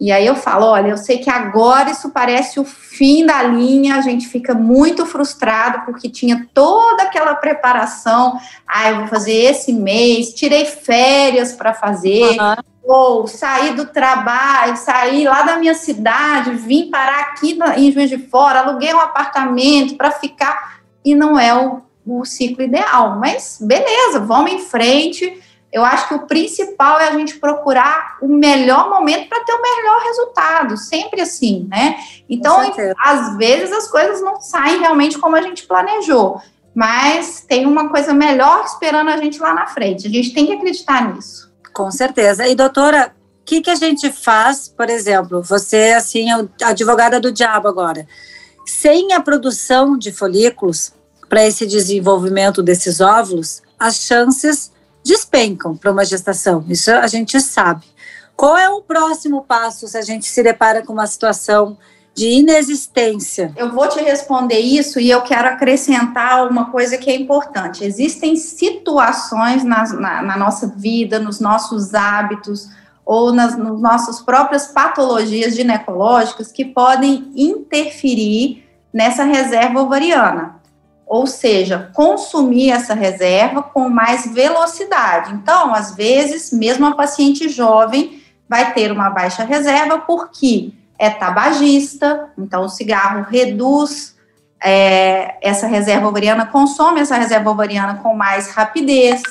E 0.00 0.12
aí 0.12 0.24
eu 0.26 0.36
falo, 0.36 0.66
olha, 0.66 0.90
eu 0.90 0.96
sei 0.96 1.18
que 1.18 1.28
agora 1.28 1.90
isso 1.90 2.10
parece 2.10 2.60
o 2.60 2.64
fim 2.64 3.26
da 3.26 3.42
linha, 3.42 3.96
a 3.96 4.00
gente 4.00 4.28
fica 4.28 4.54
muito 4.54 5.04
frustrado 5.04 5.84
porque 5.84 6.08
tinha 6.08 6.48
toda 6.54 7.02
aquela 7.02 7.34
preparação, 7.34 8.38
ah, 8.66 8.90
eu 8.90 8.98
vou 8.98 9.06
fazer 9.08 9.32
esse 9.32 9.72
mês, 9.72 10.32
tirei 10.34 10.64
férias 10.66 11.52
para 11.52 11.74
fazer, 11.74 12.38
uhum. 12.38 12.54
ou 12.84 13.26
saí 13.26 13.74
do 13.74 13.86
trabalho, 13.86 14.76
saí 14.76 15.24
lá 15.24 15.42
da 15.42 15.56
minha 15.56 15.74
cidade, 15.74 16.52
vim 16.52 16.90
parar 16.90 17.20
aqui 17.20 17.58
em 17.76 17.90
Juiz 17.90 18.08
de 18.08 18.18
Fora, 18.18 18.60
aluguei 18.60 18.94
um 18.94 19.00
apartamento 19.00 19.96
para 19.96 20.12
ficar, 20.12 20.78
e 21.04 21.12
não 21.12 21.36
é 21.36 21.52
o, 21.52 21.82
o 22.06 22.24
ciclo 22.24 22.62
ideal, 22.62 23.18
mas 23.18 23.58
beleza, 23.60 24.20
vamos 24.20 24.52
em 24.52 24.60
frente, 24.60 25.42
eu 25.72 25.84
acho 25.84 26.08
que 26.08 26.14
o 26.14 26.26
principal 26.26 26.98
é 26.98 27.08
a 27.08 27.12
gente 27.12 27.38
procurar 27.38 28.16
o 28.22 28.28
melhor 28.28 28.88
momento 28.88 29.28
para 29.28 29.44
ter 29.44 29.52
o 29.52 29.60
melhor 29.60 30.00
resultado, 30.02 30.76
sempre 30.76 31.20
assim, 31.20 31.66
né? 31.68 31.96
Então, 32.28 32.72
às 32.98 33.36
vezes 33.36 33.70
as 33.70 33.88
coisas 33.88 34.22
não 34.22 34.40
saem 34.40 34.80
realmente 34.80 35.18
como 35.18 35.36
a 35.36 35.42
gente 35.42 35.66
planejou, 35.66 36.40
mas 36.74 37.44
tem 37.46 37.66
uma 37.66 37.90
coisa 37.90 38.14
melhor 38.14 38.64
esperando 38.64 39.10
a 39.10 39.16
gente 39.18 39.38
lá 39.38 39.52
na 39.52 39.66
frente. 39.66 40.06
A 40.06 40.10
gente 40.10 40.32
tem 40.32 40.46
que 40.46 40.52
acreditar 40.52 41.12
nisso. 41.12 41.52
Com 41.74 41.90
certeza. 41.90 42.46
E 42.46 42.54
doutora, 42.54 43.14
o 43.40 43.44
que, 43.44 43.60
que 43.60 43.70
a 43.70 43.74
gente 43.74 44.10
faz, 44.10 44.68
por 44.68 44.88
exemplo, 44.88 45.42
você 45.42 45.92
assim, 45.96 46.30
é 46.30 46.64
advogada 46.64 47.20
do 47.20 47.30
diabo 47.30 47.68
agora, 47.68 48.06
sem 48.64 49.12
a 49.12 49.20
produção 49.20 49.98
de 49.98 50.12
folículos 50.12 50.92
para 51.28 51.44
esse 51.44 51.66
desenvolvimento 51.66 52.62
desses 52.62 53.00
óvulos, 53.00 53.62
as 53.78 53.96
chances 53.96 54.72
despencam 55.08 55.74
para 55.74 55.90
uma 55.90 56.04
gestação. 56.04 56.62
Isso 56.68 56.90
a 56.90 57.06
gente 57.06 57.40
sabe. 57.40 57.86
Qual 58.36 58.56
é 58.56 58.68
o 58.68 58.82
próximo 58.82 59.42
passo 59.42 59.88
se 59.88 59.96
a 59.96 60.02
gente 60.02 60.26
se 60.26 60.42
depara 60.42 60.82
com 60.84 60.92
uma 60.92 61.06
situação 61.06 61.76
de 62.14 62.28
inexistência? 62.28 63.52
Eu 63.56 63.72
vou 63.72 63.88
te 63.88 64.00
responder 64.00 64.58
isso 64.58 65.00
e 65.00 65.10
eu 65.10 65.22
quero 65.22 65.48
acrescentar 65.48 66.46
uma 66.46 66.70
coisa 66.70 66.98
que 66.98 67.10
é 67.10 67.16
importante. 67.16 67.84
Existem 67.84 68.36
situações 68.36 69.64
na, 69.64 69.84
na, 69.94 70.22
na 70.22 70.36
nossa 70.36 70.66
vida, 70.68 71.18
nos 71.18 71.40
nossos 71.40 71.94
hábitos 71.94 72.68
ou 73.04 73.32
nas, 73.32 73.56
nas 73.56 73.80
nossas 73.80 74.20
próprias 74.20 74.66
patologias 74.66 75.56
ginecológicas 75.56 76.52
que 76.52 76.66
podem 76.66 77.32
interferir 77.34 78.64
nessa 78.92 79.24
reserva 79.24 79.80
ovariana 79.80 80.57
ou 81.08 81.26
seja, 81.26 81.90
consumir 81.94 82.70
essa 82.70 82.94
reserva 82.94 83.62
com 83.62 83.88
mais 83.88 84.32
velocidade. 84.32 85.32
Então, 85.32 85.74
às 85.74 85.94
vezes, 85.94 86.52
mesmo 86.52 86.86
a 86.86 86.94
paciente 86.94 87.48
jovem 87.48 88.22
vai 88.48 88.72
ter 88.72 88.92
uma 88.92 89.08
baixa 89.08 89.42
reserva 89.42 89.98
porque 89.98 90.72
é 90.98 91.08
tabagista, 91.08 92.30
então 92.36 92.64
o 92.64 92.68
cigarro 92.68 93.26
reduz 93.30 94.16
é, 94.62 95.36
essa 95.40 95.66
reserva 95.66 96.08
ovariana, 96.08 96.46
consome 96.46 97.00
essa 97.00 97.16
reserva 97.16 97.50
ovariana 97.50 98.00
com 98.02 98.14
mais 98.14 98.50
rapidez. 98.50 99.22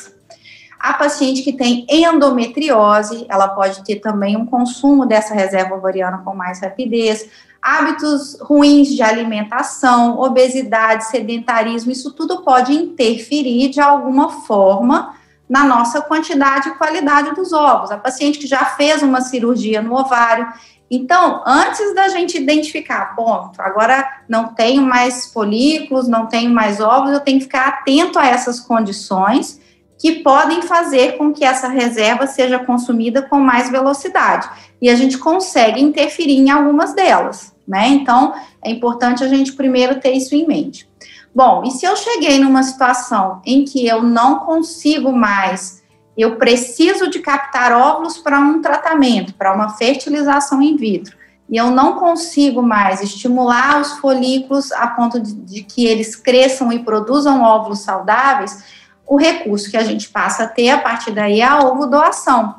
A 0.79 0.93
paciente 0.93 1.41
que 1.41 1.53
tem 1.53 1.85
endometriose, 1.89 3.25
ela 3.27 3.49
pode 3.49 3.83
ter 3.83 3.97
também 3.97 4.37
um 4.37 4.45
consumo 4.45 5.05
dessa 5.05 5.33
reserva 5.33 5.75
ovariana 5.75 6.19
com 6.19 6.33
mais 6.33 6.61
rapidez 6.61 7.27
hábitos 7.67 8.37
ruins 8.39 8.87
de 8.87 9.03
alimentação, 9.03 10.17
obesidade, 10.17 11.07
sedentarismo, 11.07 11.91
isso 11.91 12.13
tudo 12.13 12.41
pode 12.41 12.71
interferir 12.71 13.67
de 13.67 13.81
alguma 13.81 14.29
forma 14.43 15.13
na 15.49 15.65
nossa 15.65 15.99
quantidade 15.99 16.69
e 16.69 16.75
qualidade 16.75 17.35
dos 17.35 17.51
ovos. 17.51 17.91
A 17.91 17.97
paciente 17.97 18.39
que 18.39 18.47
já 18.47 18.63
fez 18.63 19.03
uma 19.03 19.19
cirurgia 19.19 19.81
no 19.81 19.97
ovário. 19.97 20.47
Então, 20.89 21.43
antes 21.45 21.93
da 21.93 22.07
gente 22.07 22.37
identificar, 22.37 23.13
bom, 23.17 23.51
agora 23.57 24.07
não 24.29 24.53
tenho 24.53 24.81
mais 24.81 25.33
folículos, 25.33 26.07
não 26.07 26.25
tenho 26.25 26.49
mais 26.49 26.79
ovos, 26.79 27.11
eu 27.11 27.19
tenho 27.19 27.39
que 27.39 27.45
ficar 27.45 27.67
atento 27.67 28.17
a 28.17 28.25
essas 28.25 28.61
condições 28.61 29.59
que 29.99 30.23
podem 30.23 30.61
fazer 30.61 31.17
com 31.17 31.33
que 31.33 31.43
essa 31.43 31.67
reserva 31.67 32.27
seja 32.27 32.59
consumida 32.59 33.23
com 33.23 33.41
mais 33.41 33.69
velocidade. 33.69 34.49
E 34.81 34.89
a 34.89 34.95
gente 34.95 35.17
consegue 35.17 35.81
interferir 35.81 36.37
em 36.37 36.49
algumas 36.49 36.93
delas 36.93 37.56
né? 37.67 37.87
Então, 37.89 38.33
é 38.63 38.71
importante 38.71 39.23
a 39.23 39.27
gente 39.27 39.53
primeiro 39.53 39.99
ter 39.99 40.11
isso 40.11 40.33
em 40.33 40.47
mente. 40.47 40.89
Bom, 41.35 41.63
e 41.65 41.71
se 41.71 41.85
eu 41.85 41.95
cheguei 41.95 42.39
numa 42.39 42.63
situação 42.63 43.41
em 43.45 43.63
que 43.63 43.85
eu 43.85 44.01
não 44.01 44.39
consigo 44.39 45.11
mais, 45.11 45.83
eu 46.17 46.37
preciso 46.37 47.09
de 47.09 47.19
captar 47.19 47.71
óvulos 47.71 48.17
para 48.17 48.39
um 48.39 48.61
tratamento, 48.61 49.35
para 49.35 49.53
uma 49.53 49.69
fertilização 49.69 50.61
in 50.61 50.75
vitro, 50.75 51.15
e 51.49 51.55
eu 51.55 51.69
não 51.69 51.93
consigo 51.93 52.61
mais 52.61 53.01
estimular 53.01 53.79
os 53.79 53.93
folículos 53.99 54.71
a 54.71 54.87
ponto 54.87 55.19
de, 55.19 55.33
de 55.33 55.63
que 55.63 55.85
eles 55.85 56.15
cresçam 56.15 56.71
e 56.73 56.79
produzam 56.79 57.41
óvulos 57.41 57.79
saudáveis, 57.79 58.63
o 59.05 59.15
recurso 59.15 59.71
que 59.71 59.77
a 59.77 59.83
gente 59.83 60.09
passa 60.09 60.43
a 60.43 60.47
ter 60.47 60.69
a 60.69 60.79
partir 60.79 61.11
daí 61.11 61.39
é 61.39 61.45
a 61.45 61.59
ovodoação. 61.59 62.55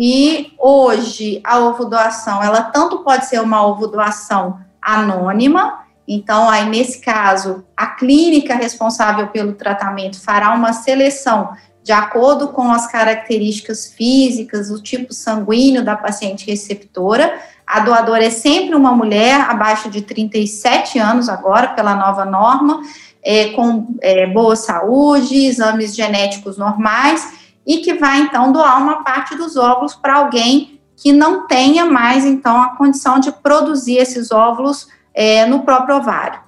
E 0.00 0.52
hoje 0.56 1.40
a 1.42 1.58
ovodoação, 1.58 2.40
ela 2.40 2.62
tanto 2.62 3.00
pode 3.00 3.26
ser 3.26 3.40
uma 3.40 3.66
ovodoação 3.66 4.60
anônima, 4.80 5.80
então 6.06 6.48
aí 6.48 6.68
nesse 6.68 7.00
caso 7.00 7.64
a 7.76 7.84
clínica 7.88 8.54
responsável 8.54 9.26
pelo 9.26 9.54
tratamento 9.54 10.20
fará 10.20 10.54
uma 10.54 10.72
seleção 10.72 11.50
de 11.82 11.90
acordo 11.90 12.48
com 12.48 12.70
as 12.70 12.86
características 12.86 13.92
físicas, 13.92 14.70
o 14.70 14.80
tipo 14.80 15.12
sanguíneo 15.12 15.84
da 15.84 15.96
paciente 15.96 16.46
receptora. 16.46 17.36
A 17.66 17.80
doadora 17.80 18.24
é 18.24 18.30
sempre 18.30 18.76
uma 18.76 18.92
mulher 18.92 19.40
abaixo 19.50 19.90
de 19.90 20.02
37 20.02 20.98
anos 21.00 21.28
agora, 21.28 21.68
pela 21.68 21.96
nova 21.96 22.24
norma, 22.24 22.82
é, 23.20 23.48
com 23.48 23.96
é, 24.00 24.26
boa 24.26 24.54
saúde, 24.54 25.46
exames 25.46 25.96
genéticos 25.96 26.56
normais 26.56 27.47
e 27.68 27.78
que 27.78 27.92
vai 27.92 28.22
então 28.22 28.50
doar 28.50 28.82
uma 28.82 29.04
parte 29.04 29.36
dos 29.36 29.54
óvulos 29.54 29.94
para 29.94 30.16
alguém 30.16 30.80
que 30.96 31.12
não 31.12 31.46
tenha 31.46 31.84
mais 31.84 32.24
então 32.24 32.60
a 32.62 32.74
condição 32.74 33.20
de 33.20 33.30
produzir 33.30 33.98
esses 33.98 34.32
óvulos 34.32 34.88
é, 35.14 35.44
no 35.44 35.60
próprio 35.60 35.98
ovário. 35.98 36.40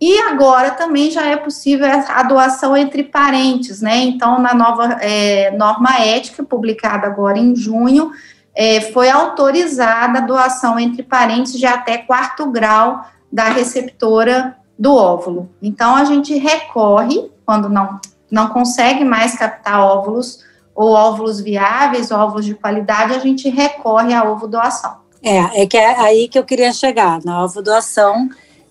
E 0.00 0.20
agora 0.20 0.72
também 0.72 1.10
já 1.10 1.26
é 1.26 1.36
possível 1.36 1.88
a 2.08 2.22
doação 2.22 2.76
entre 2.76 3.02
parentes, 3.02 3.80
né? 3.80 3.96
Então, 3.96 4.38
na 4.38 4.54
nova 4.54 4.98
é, 5.00 5.50
norma 5.56 5.98
ética, 5.98 6.44
publicada 6.44 7.06
agora 7.08 7.36
em 7.36 7.56
junho, 7.56 8.12
é, 8.54 8.80
foi 8.92 9.10
autorizada 9.10 10.18
a 10.18 10.22
doação 10.22 10.78
entre 10.78 11.02
parentes 11.02 11.54
de 11.54 11.66
até 11.66 11.98
quarto 11.98 12.48
grau 12.48 13.04
da 13.32 13.44
receptora 13.48 14.56
do 14.78 14.94
óvulo. 14.94 15.50
Então, 15.60 15.96
a 15.96 16.04
gente 16.04 16.36
recorre, 16.38 17.32
quando 17.44 17.68
não, 17.68 17.98
não 18.30 18.48
consegue 18.50 19.04
mais 19.04 19.36
captar 19.36 19.80
óvulos, 19.80 20.46
ou 20.78 20.92
óvulos 20.92 21.40
viáveis, 21.40 22.12
óvulos 22.12 22.44
de 22.44 22.54
qualidade, 22.54 23.12
a 23.12 23.18
gente 23.18 23.48
recorre 23.50 24.14
à 24.14 24.22
ovo 24.22 24.46
doação. 24.46 24.98
É, 25.20 25.62
é 25.62 25.66
que 25.66 25.76
é 25.76 25.98
aí 25.98 26.28
que 26.28 26.38
eu 26.38 26.44
queria 26.44 26.72
chegar, 26.72 27.20
na 27.24 27.42
ovo 27.42 27.60
doação 27.60 28.28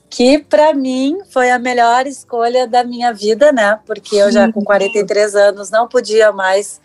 que 0.09 0.39
para 0.39 0.73
mim 0.73 1.19
foi 1.29 1.51
a 1.51 1.59
melhor 1.59 2.07
escolha 2.07 2.65
da 2.65 2.81
minha 2.81 3.11
vida, 3.13 3.51
né? 3.51 3.77
Porque 3.85 4.15
eu 4.15 4.31
já 4.31 4.49
com 4.49 4.63
43 4.63 5.35
anos 5.35 5.69
não 5.69 5.85
podia 5.85 6.31
mais 6.31 6.79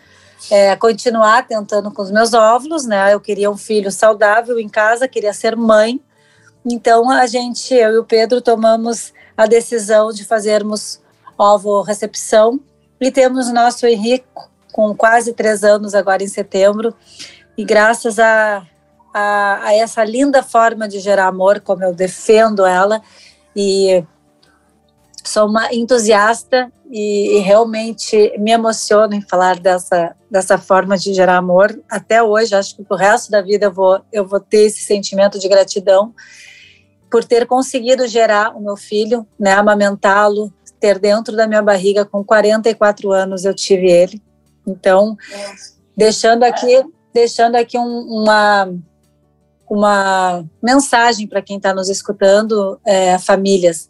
é, 0.51 0.75
continuar 0.75 1.47
tentando 1.47 1.89
com 1.89 2.01
os 2.01 2.11
meus 2.11 2.33
óvulos, 2.33 2.85
né? 2.85 3.13
Eu 3.13 3.21
queria 3.21 3.49
um 3.49 3.55
filho 3.55 3.89
saudável 3.93 4.59
em 4.59 4.67
casa, 4.67 5.07
queria 5.07 5.31
ser 5.31 5.55
mãe. 5.55 6.01
Então 6.65 7.09
a 7.09 7.25
gente, 7.27 7.73
eu 7.73 7.93
e 7.93 7.97
o 7.97 8.03
Pedro, 8.03 8.41
tomamos 8.41 9.13
a 9.37 9.45
decisão 9.45 10.11
de 10.11 10.25
fazermos 10.25 10.99
ovo 11.37 11.81
recepção 11.81 12.59
e 12.99 13.09
temos 13.09 13.49
nosso 13.53 13.87
Henrico 13.87 14.51
com 14.73 14.93
quase 14.93 15.31
três 15.31 15.63
anos 15.63 15.95
agora 15.95 16.21
em 16.21 16.27
setembro 16.27 16.93
e 17.57 17.63
graças 17.63 18.19
a 18.19 18.67
a, 19.13 19.67
a 19.67 19.73
essa 19.75 20.03
linda 20.03 20.41
forma 20.41 20.87
de 20.87 20.99
gerar 20.99 21.27
amor, 21.27 21.61
como 21.61 21.83
eu 21.83 21.93
defendo 21.93 22.65
ela, 22.65 23.01
e 23.55 24.03
sou 25.23 25.47
uma 25.47 25.73
entusiasta 25.73 26.71
e, 26.89 27.37
e, 27.37 27.39
realmente 27.39 28.35
me 28.39 28.51
emociono 28.51 29.13
em 29.13 29.21
falar 29.21 29.59
dessa, 29.59 30.15
dessa 30.29 30.57
forma 30.57 30.97
de 30.97 31.13
gerar 31.13 31.37
amor. 31.37 31.79
Até 31.89 32.21
hoje, 32.21 32.55
acho 32.55 32.75
que 32.75 32.83
o 32.89 32.95
resto 32.95 33.31
da 33.31 33.41
vida 33.41 33.67
eu 33.67 33.71
vou, 33.71 34.01
eu 34.11 34.27
vou 34.27 34.39
ter 34.39 34.65
esse 34.65 34.81
sentimento 34.81 35.39
de 35.39 35.47
gratidão 35.47 36.13
por 37.09 37.23
ter 37.23 37.45
conseguido 37.45 38.07
gerar 38.07 38.55
o 38.55 38.59
meu 38.59 38.75
filho, 38.75 39.25
né, 39.39 39.53
amamentá-lo, 39.53 40.51
ter 40.79 40.99
dentro 40.99 41.35
da 41.35 41.47
minha 41.47 41.61
barriga 41.61 42.03
com 42.03 42.23
44 42.23 43.11
anos 43.11 43.45
eu 43.45 43.53
tive 43.53 43.89
ele. 43.89 44.21
Então, 44.65 45.17
deixando 45.95 46.43
aqui, 46.43 46.83
deixando 47.13 47.55
aqui 47.55 47.77
um, 47.77 48.21
uma 48.21 48.69
uma 49.69 50.45
mensagem 50.61 51.25
para 51.25 51.41
quem 51.41 51.57
está 51.57 51.73
nos 51.73 51.89
escutando, 51.89 52.79
é, 52.85 53.17
famílias, 53.17 53.89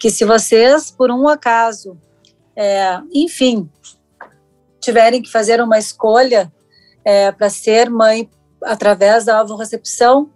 que 0.00 0.10
se 0.10 0.24
vocês, 0.24 0.90
por 0.90 1.10
um 1.10 1.28
acaso, 1.28 1.96
é, 2.56 2.98
enfim, 3.12 3.70
tiverem 4.80 5.22
que 5.22 5.30
fazer 5.30 5.60
uma 5.60 5.78
escolha 5.78 6.52
é, 7.04 7.30
para 7.30 7.48
ser 7.48 7.88
mãe 7.88 8.28
através 8.62 9.24
da 9.24 9.44
recepção, 9.56 10.30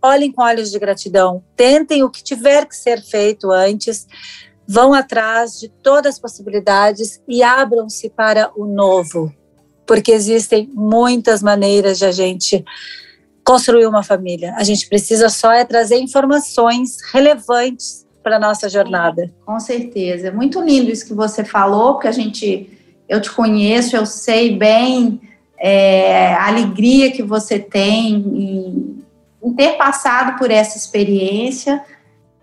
olhem 0.00 0.30
com 0.30 0.42
olhos 0.42 0.70
de 0.70 0.78
gratidão, 0.78 1.42
tentem 1.56 2.04
o 2.04 2.10
que 2.10 2.22
tiver 2.22 2.66
que 2.66 2.76
ser 2.76 3.02
feito 3.02 3.50
antes, 3.50 4.06
vão 4.68 4.92
atrás 4.92 5.58
de 5.58 5.68
todas 5.68 6.16
as 6.16 6.20
possibilidades 6.20 7.22
e 7.26 7.42
abram-se 7.42 8.10
para 8.10 8.50
o 8.54 8.66
novo, 8.66 9.32
porque 9.86 10.12
existem 10.12 10.70
muitas 10.74 11.42
maneiras 11.42 11.98
de 11.98 12.04
a 12.04 12.12
gente 12.12 12.62
construir 13.42 13.86
uma 13.86 14.02
família. 14.02 14.54
A 14.58 14.64
gente 14.64 14.86
precisa 14.86 15.30
só 15.30 15.50
é 15.50 15.64
trazer 15.64 15.96
informações 15.96 16.98
relevantes 17.10 18.06
para 18.22 18.36
a 18.36 18.38
nossa 18.38 18.68
jornada. 18.68 19.32
Com 19.46 19.58
certeza. 19.58 20.28
É 20.28 20.30
muito 20.30 20.60
lindo 20.60 20.90
isso 20.90 21.06
que 21.06 21.14
você 21.14 21.42
falou, 21.42 21.94
porque 21.94 22.08
a 22.08 22.12
gente, 22.12 22.70
eu 23.08 23.22
te 23.22 23.30
conheço, 23.30 23.96
eu 23.96 24.04
sei 24.04 24.54
bem 24.54 25.18
é, 25.58 26.34
a 26.34 26.46
alegria 26.46 27.10
que 27.10 27.22
você 27.22 27.58
tem 27.58 28.16
em, 28.16 29.04
em, 29.42 29.54
ter 29.54 29.78
passado 29.78 30.38
por 30.38 30.50
essa 30.50 30.76
experiência 30.76 31.82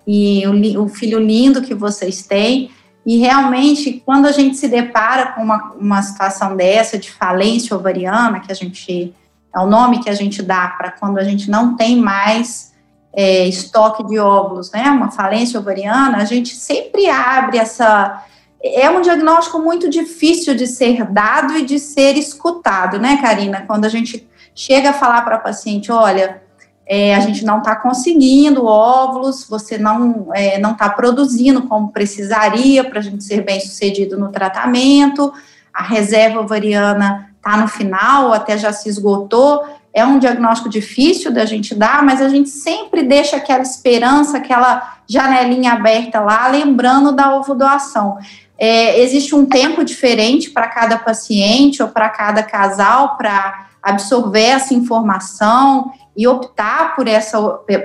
e 0.08 0.44
o, 0.48 0.84
o, 0.84 0.88
filho 0.88 1.20
lindo 1.20 1.62
que 1.62 1.74
vocês 1.74 2.24
têm. 2.24 2.72
E 3.06 3.18
realmente, 3.18 4.02
quando 4.06 4.26
a 4.26 4.32
gente 4.32 4.58
se 4.58 4.68
depara 4.68 5.34
com 5.34 5.44
uma, 5.44 5.74
uma 5.80 6.02
situação 6.02 6.56
dessa 6.56 6.98
de 6.98 7.12
falência 7.12 7.76
ovariana, 7.76 8.40
que 8.40 8.52
a 8.52 8.56
gente 8.56 9.14
é 9.56 9.60
o 9.60 9.68
nome 9.68 10.04
que 10.04 10.10
a 10.10 10.14
gente 10.14 10.44
dá 10.44 10.68
para 10.68 10.92
quando 10.92 11.18
a 11.18 11.24
gente 11.24 11.50
não 11.50 11.78
tem 11.78 11.96
mais 11.98 12.74
é, 13.14 13.48
estoque 13.48 14.04
de 14.04 14.20
óvulos, 14.20 14.70
né, 14.72 14.84
uma 14.92 15.10
falência 15.10 15.58
ovariana, 15.58 16.18
a 16.18 16.26
gente 16.26 16.54
sempre 16.56 17.08
abre 17.10 17.58
essa. 17.58 18.22
É 18.62 18.90
um 18.90 19.00
diagnóstico 19.00 19.60
muito 19.60 19.88
difícil 19.90 20.56
de 20.56 20.68
ser 20.68 21.06
dado 21.06 21.56
e 21.58 21.64
de 21.64 21.80
ser 21.80 22.18
escutado, 22.18 23.00
né, 23.00 23.18
Karina? 23.22 23.64
Quando 23.66 23.86
a 23.86 23.90
gente 23.90 24.28
chega 24.54 24.90
a 24.90 24.94
falar 24.94 25.22
para 25.22 25.36
a 25.36 25.40
paciente, 25.40 25.92
olha, 25.92 26.42
é, 26.88 27.16
a 27.16 27.20
gente 27.20 27.44
não 27.44 27.60
está 27.60 27.76
conseguindo 27.76 28.66
óvulos, 28.66 29.48
você 29.50 29.78
não 29.78 30.30
é, 30.34 30.60
não 30.60 30.74
está 30.74 30.88
produzindo 30.88 31.64
como 31.64 31.92
precisaria 31.92 32.84
para 32.84 33.00
a 33.00 33.02
gente 33.02 33.24
ser 33.24 33.42
bem 33.42 33.60
sucedido 33.60 34.20
no 34.20 34.30
tratamento, 34.32 35.34
a 35.74 35.82
reserva 35.82 36.42
ovariana 36.42 37.32
está 37.38 37.58
no 37.58 37.68
final, 37.68 38.34
até 38.34 38.58
já 38.58 38.72
se 38.72 38.88
esgotou. 38.88 39.64
É 39.94 40.06
um 40.06 40.20
diagnóstico 40.20 40.70
difícil 40.70 41.32
da 41.32 41.46
gente 41.46 41.74
dar, 41.74 42.04
mas 42.04 42.22
a 42.22 42.28
gente 42.28 42.50
sempre 42.50 43.04
deixa 43.04 43.38
aquela 43.38 43.62
esperança, 43.62 44.38
aquela 44.38 44.98
janelinha 45.08 45.74
aberta 45.74 46.20
lá, 46.20 46.48
lembrando 46.48 47.14
da 47.14 47.36
ovodoação. 47.36 48.18
É, 48.58 49.00
existe 49.02 49.34
um 49.36 49.46
tempo 49.46 49.84
diferente 49.84 50.50
para 50.50 50.68
cada 50.68 50.98
paciente 50.98 51.82
ou 51.82 51.90
para 51.90 52.10
cada 52.10 52.44
casal 52.44 53.16
para 53.18 53.65
absorver 53.86 54.44
essa 54.44 54.74
informação 54.74 55.92
e 56.18 56.28
optar 56.28 56.96
por 56.96 57.08
essa, 57.08 57.40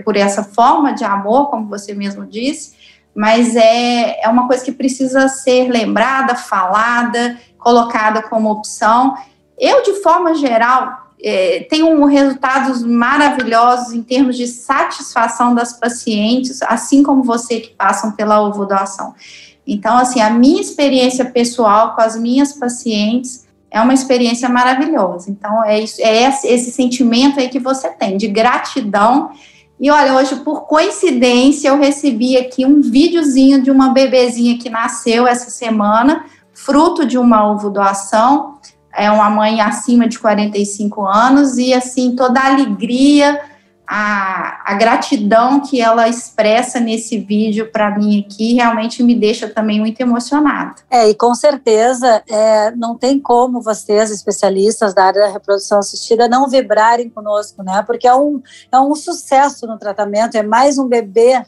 por 0.04 0.16
essa 0.16 0.42
forma 0.42 0.92
de 0.92 1.04
amor, 1.04 1.50
como 1.50 1.68
você 1.68 1.94
mesmo 1.94 2.26
disse, 2.26 2.74
mas 3.14 3.54
é, 3.54 4.24
é 4.24 4.28
uma 4.28 4.46
coisa 4.46 4.64
que 4.64 4.72
precisa 4.72 5.28
ser 5.28 5.68
lembrada, 5.68 6.34
falada, 6.34 7.38
colocada 7.58 8.22
como 8.22 8.50
opção 8.50 9.14
eu, 9.60 9.82
de 9.82 10.00
forma 10.00 10.34
geral, 10.34 11.10
é, 11.22 11.66
tenho 11.68 12.02
resultados 12.06 12.82
maravilhosos 12.82 13.92
em 13.92 14.02
termos 14.02 14.38
de 14.38 14.46
satisfação 14.46 15.54
das 15.54 15.74
pacientes, 15.74 16.62
assim 16.62 17.02
como 17.02 17.22
você 17.22 17.60
que 17.60 17.74
passam 17.74 18.12
pela 18.12 18.40
ovodoação. 18.40 19.14
Então, 19.66 19.98
assim, 19.98 20.22
a 20.22 20.30
minha 20.30 20.62
experiência 20.62 21.26
pessoal 21.26 21.94
com 21.94 22.00
as 22.00 22.16
minhas 22.16 22.54
pacientes 22.54 23.46
é 23.70 23.80
uma 23.80 23.94
experiência 23.94 24.48
maravilhosa. 24.48 25.30
Então, 25.30 25.64
é, 25.64 25.80
isso, 25.80 26.00
é 26.00 26.24
esse, 26.24 26.70
sentimento 26.70 27.38
aí 27.38 27.48
que 27.48 27.58
você 27.58 27.88
tem, 27.88 28.16
de 28.16 28.28
gratidão. 28.28 29.30
E 29.78 29.90
olha, 29.90 30.14
hoje, 30.14 30.36
por 30.36 30.66
coincidência, 30.66 31.68
eu 31.68 31.78
recebi 31.78 32.36
aqui 32.36 32.66
um 32.66 32.80
videozinho 32.80 33.62
de 33.62 33.70
uma 33.70 33.90
bebezinha 33.90 34.58
que 34.58 34.68
nasceu 34.68 35.26
essa 35.26 35.50
semana, 35.50 36.24
fruto 36.52 37.06
de 37.06 37.16
uma 37.16 37.50
ovodoação 37.50 38.58
é 38.92 39.10
uma 39.10 39.30
mãe 39.30 39.60
acima 39.60 40.08
de 40.08 40.18
45 40.18 41.06
anos 41.06 41.58
e 41.58 41.72
assim 41.72 42.14
toda 42.16 42.40
a 42.40 42.52
alegria, 42.52 43.40
a, 43.92 44.72
a 44.72 44.74
gratidão 44.74 45.58
que 45.58 45.80
ela 45.80 46.08
expressa 46.08 46.78
nesse 46.78 47.18
vídeo 47.18 47.72
para 47.72 47.98
mim 47.98 48.20
aqui 48.20 48.54
realmente 48.54 49.02
me 49.02 49.16
deixa 49.16 49.48
também 49.48 49.80
muito 49.80 50.00
emocionada. 50.00 50.76
É, 50.88 51.08
e 51.08 51.14
com 51.16 51.34
certeza 51.34 52.22
é, 52.28 52.70
não 52.76 52.96
tem 52.96 53.18
como 53.18 53.60
vocês, 53.60 54.12
especialistas 54.12 54.94
da 54.94 55.06
área 55.06 55.22
da 55.22 55.32
reprodução 55.32 55.80
assistida, 55.80 56.28
não 56.28 56.48
vibrarem 56.48 57.10
conosco, 57.10 57.64
né? 57.64 57.82
Porque 57.84 58.06
é 58.06 58.14
um, 58.14 58.40
é 58.70 58.78
um 58.78 58.94
sucesso 58.94 59.66
no 59.66 59.76
tratamento, 59.76 60.36
é 60.36 60.42
mais 60.44 60.78
um 60.78 60.86
bebê 60.86 61.42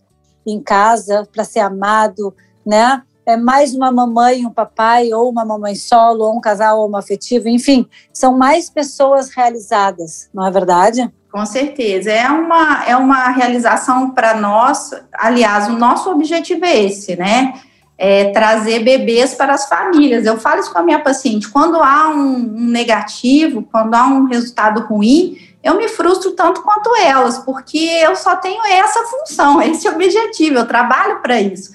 em 0.45 0.61
casa 0.61 1.25
para 1.33 1.45
ser 1.45 1.61
amado, 1.61 2.35
né? 2.67 3.03
é 3.25 3.37
mais 3.37 3.73
uma 3.73 3.93
mamãe, 3.93 4.45
um 4.45 4.51
papai, 4.51 5.13
ou 5.13 5.31
uma 5.31 5.45
mamãe 5.45 5.77
solo, 5.77 6.25
ou 6.25 6.37
um 6.37 6.41
casal 6.41 6.81
homoafetivo, 6.81 7.49
enfim, 7.49 7.87
são 8.13 8.37
mais 8.37 8.69
pessoas 8.69 9.31
realizadas, 9.31 10.29
não 10.35 10.45
é 10.45 10.51
verdade? 10.51 11.09
Com 11.33 11.47
certeza, 11.47 12.13
é 12.13 12.29
uma, 12.29 12.85
é 12.85 12.95
uma 12.95 13.31
realização 13.31 14.11
para 14.11 14.35
nós, 14.35 14.91
aliás, 15.15 15.67
o 15.67 15.73
nosso 15.73 16.11
objetivo 16.11 16.63
é 16.67 16.85
esse, 16.85 17.17
né? 17.17 17.55
É 17.97 18.31
trazer 18.33 18.81
bebês 18.81 19.35
para 19.35 19.55
as 19.55 19.67
famílias. 19.67 20.27
Eu 20.27 20.39
falo 20.39 20.61
isso 20.61 20.71
com 20.71 20.79
a 20.79 20.83
minha 20.83 20.99
paciente, 20.99 21.49
quando 21.49 21.83
há 21.83 22.11
um, 22.11 22.39
negativo, 22.39 23.63
quando 23.63 23.95
há 23.95 24.05
um 24.09 24.27
resultado 24.27 24.83
ruim, 24.83 25.39
eu 25.65 25.79
me 25.79 25.89
frustro 25.89 26.33
tanto 26.33 26.61
quanto 26.61 26.95
elas, 26.97 27.39
porque 27.39 27.79
eu 27.79 28.15
só 28.15 28.37
tenho 28.37 28.63
essa 28.67 29.01
função, 29.05 29.63
esse 29.65 29.89
objetivo, 29.89 30.59
eu 30.59 30.67
trabalho 30.67 31.23
para 31.23 31.41
isso. 31.41 31.73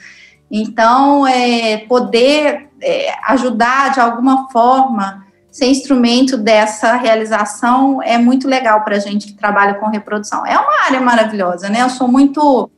Então, 0.52 1.26
é, 1.26 1.78
poder 1.78 2.70
é, 2.80 3.12
ajudar 3.26 3.90
de 3.92 4.00
alguma 4.00 4.52
forma, 4.52 5.26
ser 5.58 5.66
instrumento 5.66 6.38
dessa 6.38 6.96
realização 6.98 8.00
é 8.04 8.16
muito 8.16 8.48
legal 8.48 8.84
para 8.84 8.98
a 8.98 9.00
gente 9.00 9.26
que 9.26 9.34
trabalha 9.34 9.74
com 9.74 9.88
reprodução. 9.88 10.46
É 10.46 10.56
uma 10.56 10.86
área 10.86 11.02
maravilhosa, 11.02 11.68
né? 11.68 11.82
Eu 11.82 11.90
sou 11.90 12.08
muito 12.08 12.70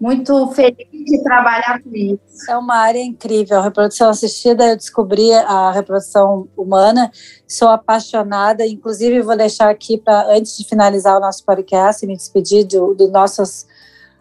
muito 0.00 0.46
feliz 0.52 0.76
de 0.92 1.22
trabalhar 1.24 1.82
com 1.82 1.90
isso. 1.92 2.48
É 2.48 2.56
uma 2.56 2.76
área 2.76 3.02
incrível. 3.02 3.58
A 3.58 3.62
reprodução 3.62 4.08
assistida, 4.10 4.68
eu 4.68 4.76
descobri 4.76 5.32
a 5.32 5.72
reprodução 5.72 6.48
humana, 6.56 7.10
sou 7.46 7.68
apaixonada. 7.68 8.66
Inclusive, 8.66 9.22
vou 9.22 9.36
deixar 9.36 9.68
aqui 9.68 9.98
para, 9.98 10.26
antes 10.36 10.56
de 10.56 10.64
finalizar 10.64 11.16
o 11.16 11.20
nosso 11.20 11.44
podcast 11.44 12.04
e 12.04 12.08
me 12.08 12.16
despedir 12.16 12.64
dos 12.64 12.96
do 12.96 13.10
nossos 13.10 13.66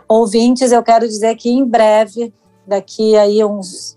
ouvintes, 0.08 0.72
eu 0.72 0.82
quero 0.82 1.08
dizer 1.08 1.36
que 1.36 1.50
em 1.50 1.66
breve, 1.66 2.34
daqui 2.66 3.16
aí 3.16 3.44
uns. 3.44 3.97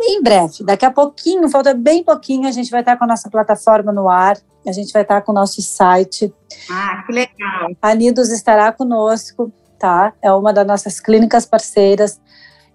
Em 0.00 0.22
breve, 0.22 0.62
daqui 0.62 0.84
a 0.84 0.90
pouquinho, 0.90 1.48
falta 1.48 1.72
bem 1.72 2.04
pouquinho, 2.04 2.46
a 2.46 2.52
gente 2.52 2.70
vai 2.70 2.80
estar 2.80 2.96
com 2.96 3.04
a 3.04 3.08
nossa 3.08 3.30
plataforma 3.30 3.92
no 3.92 4.08
ar, 4.08 4.36
a 4.66 4.72
gente 4.72 4.92
vai 4.92 5.02
estar 5.02 5.22
com 5.22 5.32
o 5.32 5.34
nosso 5.34 5.62
site. 5.62 6.32
Ah, 6.70 7.02
que 7.06 7.12
legal. 7.12 7.70
A 7.80 7.94
Nidos 7.94 8.30
estará 8.30 8.70
conosco 8.72 9.52
tá? 9.78 10.12
É 10.22 10.32
uma 10.32 10.52
das 10.52 10.66
nossas 10.66 11.00
clínicas 11.00 11.46
parceiras 11.46 12.20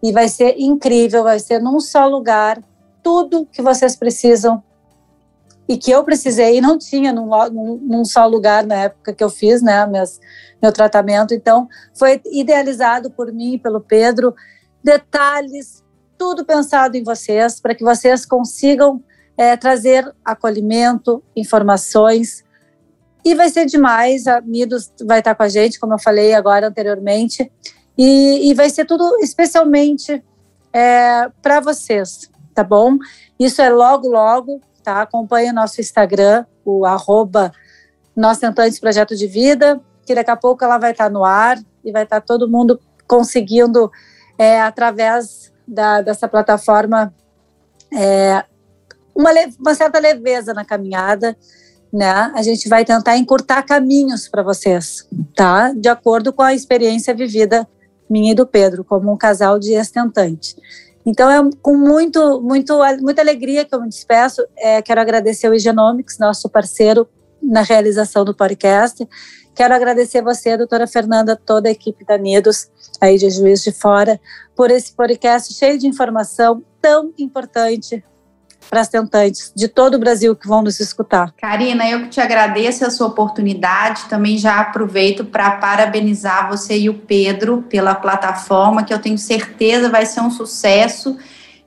e 0.01 0.11
vai 0.11 0.27
ser 0.27 0.55
incrível, 0.57 1.23
vai 1.23 1.39
ser 1.39 1.59
num 1.59 1.79
só 1.79 2.07
lugar 2.07 2.61
tudo 3.03 3.47
que 3.51 3.61
vocês 3.61 3.95
precisam 3.95 4.63
e 5.67 5.77
que 5.77 5.91
eu 5.91 6.03
precisei 6.03 6.57
e 6.57 6.61
não 6.61 6.77
tinha 6.77 7.13
num, 7.13 7.27
num, 7.49 7.77
num, 7.77 8.05
só 8.05 8.25
lugar 8.27 8.65
na 8.65 8.75
época 8.75 9.13
que 9.13 9.23
eu 9.23 9.29
fiz, 9.29 9.61
né, 9.61 9.85
meus, 9.85 10.19
meu 10.61 10.71
tratamento. 10.71 11.33
Então, 11.33 11.67
foi 11.93 12.21
idealizado 12.25 13.09
por 13.09 13.31
mim 13.31 13.53
e 13.53 13.59
pelo 13.59 13.79
Pedro, 13.79 14.35
detalhes, 14.83 15.80
tudo 16.21 16.45
pensado 16.45 16.95
em 16.95 17.03
vocês, 17.03 17.59
para 17.59 17.73
que 17.73 17.83
vocês 17.83 18.27
consigam 18.27 19.03
é, 19.35 19.57
trazer 19.57 20.07
acolhimento, 20.23 21.23
informações, 21.35 22.43
e 23.25 23.33
vai 23.33 23.49
ser 23.49 23.65
demais, 23.65 24.27
a 24.27 24.39
Midos 24.39 24.93
vai 25.03 25.17
estar 25.17 25.33
com 25.33 25.41
a 25.41 25.49
gente, 25.49 25.79
como 25.79 25.95
eu 25.95 25.99
falei 25.99 26.35
agora 26.35 26.67
anteriormente, 26.67 27.51
e, 27.97 28.51
e 28.51 28.53
vai 28.53 28.69
ser 28.69 28.85
tudo 28.85 29.17
especialmente 29.19 30.23
é, 30.71 31.27
para 31.41 31.59
vocês, 31.59 32.29
tá 32.53 32.63
bom? 32.63 32.99
Isso 33.39 33.59
é 33.59 33.71
logo, 33.71 34.07
logo, 34.07 34.61
tá? 34.83 35.01
Acompanhe 35.01 35.49
o 35.49 35.55
nosso 35.55 35.81
Instagram, 35.81 36.45
o 36.63 36.85
arroba 36.85 37.51
Nós 38.15 38.37
Tentantes 38.37 38.79
Projeto 38.79 39.15
de 39.15 39.25
Vida, 39.25 39.81
que 40.05 40.13
daqui 40.13 40.29
a 40.29 40.37
pouco 40.37 40.63
ela 40.63 40.77
vai 40.77 40.91
estar 40.91 41.09
no 41.09 41.25
ar 41.25 41.57
e 41.83 41.91
vai 41.91 42.03
estar 42.03 42.21
todo 42.21 42.47
mundo 42.47 42.79
conseguindo, 43.07 43.91
é, 44.37 44.61
através 44.61 45.50
da, 45.67 46.01
dessa 46.01 46.27
plataforma, 46.27 47.13
é, 47.93 48.43
uma, 49.15 49.31
uma 49.59 49.75
certa 49.75 49.99
leveza 49.99 50.53
na 50.53 50.65
caminhada, 50.65 51.37
né? 51.91 52.31
A 52.33 52.41
gente 52.41 52.69
vai 52.69 52.85
tentar 52.85 53.17
encurtar 53.17 53.63
caminhos 53.63 54.27
para 54.27 54.43
vocês, 54.43 55.07
tá? 55.35 55.73
De 55.73 55.89
acordo 55.89 56.31
com 56.31 56.41
a 56.41 56.53
experiência 56.53 57.13
vivida 57.13 57.67
minha 58.09 58.31
e 58.31 58.35
do 58.35 58.45
Pedro, 58.45 58.83
como 58.83 59.11
um 59.11 59.17
casal 59.17 59.57
de 59.57 59.73
estentantes. 59.73 60.55
Então 61.05 61.29
é 61.29 61.49
com 61.61 61.75
muito, 61.75 62.41
muito, 62.41 62.77
muita 63.01 63.21
alegria 63.21 63.65
que 63.65 63.73
eu 63.73 63.81
me 63.81 63.89
despeço. 63.89 64.45
É, 64.57 64.81
quero 64.81 65.01
agradecer 65.01 65.49
o 65.49 65.53
Igenomics, 65.53 66.17
nosso 66.19 66.49
parceiro 66.49 67.07
na 67.41 67.61
realização 67.61 68.23
do 68.23 68.35
podcast. 68.35 69.07
Quero 69.55 69.73
agradecer 69.73 70.21
você, 70.21 70.55
doutora 70.57 70.87
Fernanda, 70.87 71.35
toda 71.35 71.67
a 71.67 71.71
equipe 71.71 72.05
da 72.05 72.17
Nidos, 72.17 72.69
aí 72.99 73.17
de 73.17 73.29
Juiz 73.29 73.61
de 73.63 73.71
Fora, 73.71 74.19
por 74.55 74.71
esse 74.71 74.93
podcast 74.93 75.53
cheio 75.53 75.77
de 75.77 75.87
informação 75.87 76.63
tão 76.81 77.13
importante 77.17 78.03
para 78.69 78.81
as 78.81 78.87
tentantes 78.87 79.51
de 79.53 79.67
todo 79.67 79.95
o 79.95 79.99
Brasil 79.99 80.33
que 80.33 80.47
vão 80.47 80.61
nos 80.61 80.79
escutar. 80.79 81.33
Karina, 81.37 81.89
eu 81.89 82.03
que 82.03 82.09
te 82.09 82.21
agradeço 82.21 82.85
a 82.85 82.89
sua 82.89 83.07
oportunidade, 83.07 84.05
também 84.05 84.37
já 84.37 84.61
aproveito 84.61 85.25
para 85.25 85.51
parabenizar 85.51 86.49
você 86.49 86.77
e 86.77 86.89
o 86.89 86.93
Pedro 86.93 87.63
pela 87.63 87.93
plataforma, 87.93 88.83
que 88.83 88.93
eu 88.93 88.99
tenho 88.99 89.17
certeza 89.17 89.89
vai 89.89 90.05
ser 90.05 90.21
um 90.21 90.31
sucesso. 90.31 91.17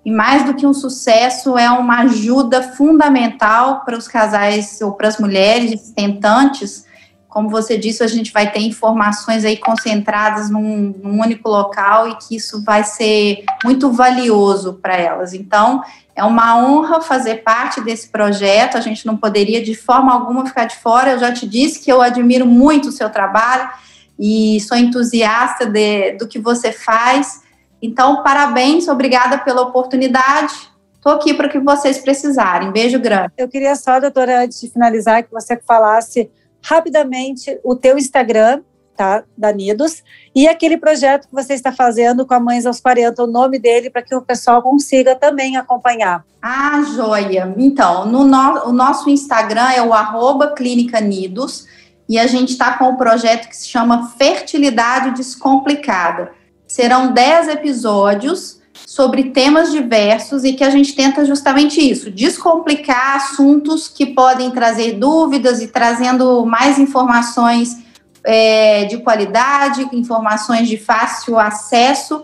E 0.02 0.10
mais 0.10 0.44
do 0.44 0.54
que 0.54 0.66
um 0.66 0.74
sucesso, 0.74 1.58
é 1.58 1.70
uma 1.70 2.00
ajuda 2.00 2.62
fundamental 2.62 3.84
para 3.84 3.96
os 3.96 4.08
casais 4.08 4.80
ou 4.80 4.92
para 4.92 5.08
as 5.08 5.18
mulheres 5.18 5.92
tentantes. 5.94 6.86
Como 7.34 7.48
você 7.48 7.76
disse, 7.76 8.00
a 8.00 8.06
gente 8.06 8.32
vai 8.32 8.52
ter 8.52 8.60
informações 8.60 9.44
aí 9.44 9.56
concentradas 9.56 10.48
num, 10.48 10.94
num 11.02 11.20
único 11.20 11.48
local 11.48 12.08
e 12.08 12.14
que 12.14 12.36
isso 12.36 12.62
vai 12.62 12.84
ser 12.84 13.44
muito 13.64 13.90
valioso 13.90 14.74
para 14.74 14.96
elas. 14.96 15.34
Então, 15.34 15.82
é 16.14 16.22
uma 16.22 16.56
honra 16.56 17.00
fazer 17.00 17.42
parte 17.42 17.80
desse 17.80 18.08
projeto. 18.08 18.78
A 18.78 18.80
gente 18.80 19.04
não 19.04 19.16
poderia 19.16 19.60
de 19.60 19.74
forma 19.74 20.14
alguma 20.14 20.46
ficar 20.46 20.66
de 20.66 20.76
fora. 20.76 21.10
Eu 21.10 21.18
já 21.18 21.32
te 21.32 21.44
disse 21.44 21.80
que 21.80 21.90
eu 21.90 22.00
admiro 22.00 22.46
muito 22.46 22.90
o 22.90 22.92
seu 22.92 23.10
trabalho 23.10 23.68
e 24.16 24.60
sou 24.60 24.76
entusiasta 24.76 25.66
de, 25.66 26.12
do 26.12 26.28
que 26.28 26.38
você 26.38 26.70
faz. 26.70 27.42
Então, 27.82 28.22
parabéns, 28.22 28.86
obrigada 28.86 29.38
pela 29.38 29.62
oportunidade. 29.62 30.54
Estou 30.94 31.10
aqui 31.10 31.34
para 31.34 31.48
o 31.48 31.50
que 31.50 31.58
vocês 31.58 31.98
precisarem. 31.98 32.70
Beijo 32.70 33.00
grande. 33.00 33.32
Eu 33.36 33.48
queria 33.48 33.74
só, 33.74 33.98
doutora, 33.98 34.44
antes 34.44 34.60
de 34.60 34.70
finalizar, 34.70 35.24
que 35.24 35.32
você 35.32 35.60
falasse 35.66 36.30
rapidamente 36.64 37.60
o 37.62 37.76
teu 37.76 37.98
Instagram 37.98 38.62
tá? 38.96 39.24
Da 39.36 39.52
Nidos. 39.52 40.02
E 40.34 40.46
aquele 40.48 40.76
projeto 40.76 41.28
que 41.28 41.34
você 41.34 41.54
está 41.54 41.72
fazendo 41.72 42.24
com 42.24 42.34
a 42.34 42.40
Mães 42.40 42.64
aos 42.64 42.80
40, 42.80 43.22
o 43.22 43.26
nome 43.26 43.58
dele, 43.58 43.90
para 43.90 44.02
que 44.02 44.14
o 44.14 44.22
pessoal 44.22 44.62
consiga 44.62 45.14
também 45.14 45.56
acompanhar. 45.56 46.24
Ah, 46.40 46.82
joia! 46.94 47.52
Então, 47.56 48.06
no, 48.06 48.24
no 48.24 48.68
o 48.68 48.72
nosso 48.72 49.10
Instagram 49.10 49.70
é 49.72 49.82
o 49.82 49.92
arroba 49.92 50.52
Clínica 50.52 51.00
Nidos, 51.00 51.66
e 52.08 52.18
a 52.18 52.26
gente 52.26 52.50
está 52.50 52.76
com 52.76 52.90
o 52.90 52.96
projeto 52.96 53.48
que 53.48 53.56
se 53.56 53.68
chama 53.68 54.10
Fertilidade 54.10 55.12
Descomplicada. 55.12 56.32
Serão 56.68 57.12
10 57.12 57.48
episódios 57.48 58.60
sobre 58.86 59.30
temas 59.30 59.72
diversos 59.72 60.44
e 60.44 60.52
que 60.52 60.62
a 60.62 60.70
gente 60.70 60.94
tenta 60.94 61.24
justamente 61.24 61.80
isso, 61.80 62.10
descomplicar 62.10 63.16
assuntos 63.16 63.88
que 63.88 64.06
podem 64.06 64.50
trazer 64.50 64.92
dúvidas 64.92 65.62
e 65.62 65.68
trazendo 65.68 66.44
mais 66.44 66.78
informações 66.78 67.82
é, 68.22 68.84
de 68.84 68.98
qualidade, 68.98 69.88
informações 69.92 70.68
de 70.68 70.76
fácil 70.76 71.38
acesso. 71.38 72.22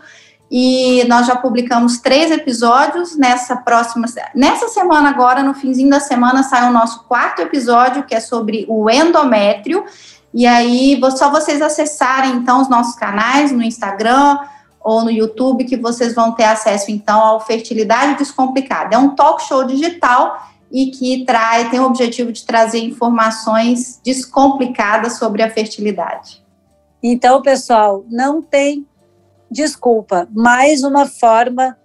E 0.52 1.04
nós 1.04 1.28
já 1.28 1.36
publicamos 1.36 1.98
três 1.98 2.30
episódios 2.30 3.16
nessa 3.16 3.54
próxima. 3.56 4.06
Nessa 4.34 4.68
semana, 4.68 5.08
agora, 5.08 5.44
no 5.44 5.54
finzinho 5.54 5.88
da 5.88 6.00
semana, 6.00 6.42
sai 6.42 6.68
o 6.68 6.72
nosso 6.72 7.04
quarto 7.04 7.40
episódio, 7.40 8.02
que 8.02 8.16
é 8.16 8.20
sobre 8.20 8.66
o 8.68 8.90
endométrio. 8.90 9.84
E 10.34 10.46
aí, 10.46 11.00
só 11.16 11.30
vocês 11.30 11.62
acessarem 11.62 12.32
então 12.32 12.60
os 12.60 12.68
nossos 12.68 12.96
canais 12.96 13.52
no 13.52 13.62
Instagram 13.62 14.38
ou 14.80 15.04
no 15.04 15.10
YouTube, 15.10 15.64
que 15.64 15.76
vocês 15.76 16.14
vão 16.14 16.32
ter 16.32 16.44
acesso 16.44 16.90
então 16.90 17.20
ao 17.20 17.40
Fertilidade 17.40 18.18
Descomplicada. 18.18 18.94
É 18.94 18.98
um 18.98 19.14
talk 19.14 19.42
show 19.42 19.64
digital 19.64 20.48
e 20.72 20.86
que 20.86 21.24
traz, 21.24 21.68
tem 21.70 21.80
o 21.80 21.84
objetivo 21.84 22.32
de 22.32 22.44
trazer 22.44 22.78
informações 22.78 24.00
descomplicadas 24.04 25.18
sobre 25.18 25.42
a 25.42 25.50
fertilidade. 25.50 26.42
Então, 27.02 27.42
pessoal, 27.42 28.04
não 28.08 28.40
tem 28.40 28.86
desculpa, 29.50 30.28
mais 30.30 30.84
uma 30.84 31.06
forma 31.06 31.76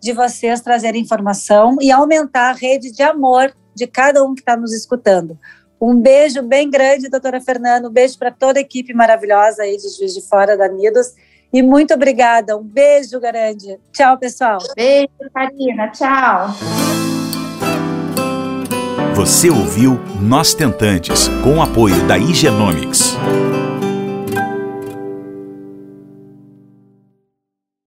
de 0.00 0.12
vocês 0.12 0.60
trazerem 0.60 1.02
informação 1.02 1.76
e 1.80 1.92
aumentar 1.92 2.50
a 2.50 2.52
rede 2.52 2.90
de 2.90 3.02
amor 3.02 3.54
de 3.74 3.86
cada 3.86 4.24
um 4.24 4.34
que 4.34 4.40
está 4.40 4.56
nos 4.56 4.72
escutando. 4.72 5.38
Um 5.80 5.94
beijo 6.00 6.42
bem 6.42 6.68
grande, 6.68 7.08
doutora 7.08 7.40
Fernanda, 7.40 7.88
um 7.88 7.92
beijo 7.92 8.18
para 8.18 8.32
toda 8.32 8.58
a 8.58 8.62
equipe 8.62 8.92
maravilhosa 8.92 9.62
aí 9.62 9.76
de 9.76 9.88
Juiz 9.96 10.14
de 10.14 10.20
Fora 10.22 10.56
da 10.56 10.68
Nidos 10.68 11.14
e 11.52 11.62
muito 11.62 11.94
obrigada, 11.94 12.56
um 12.56 12.62
beijo 12.62 13.20
grande. 13.20 13.78
Tchau, 13.92 14.18
pessoal. 14.18 14.58
Beijo, 14.74 15.08
Karina, 15.34 15.88
tchau. 15.88 16.48
Você 19.14 19.50
ouviu 19.50 20.00
Nós 20.20 20.54
Tentantes, 20.54 21.28
com 21.44 21.58
o 21.58 21.62
apoio 21.62 22.02
da 22.06 22.16
Igenomics. 22.16 23.16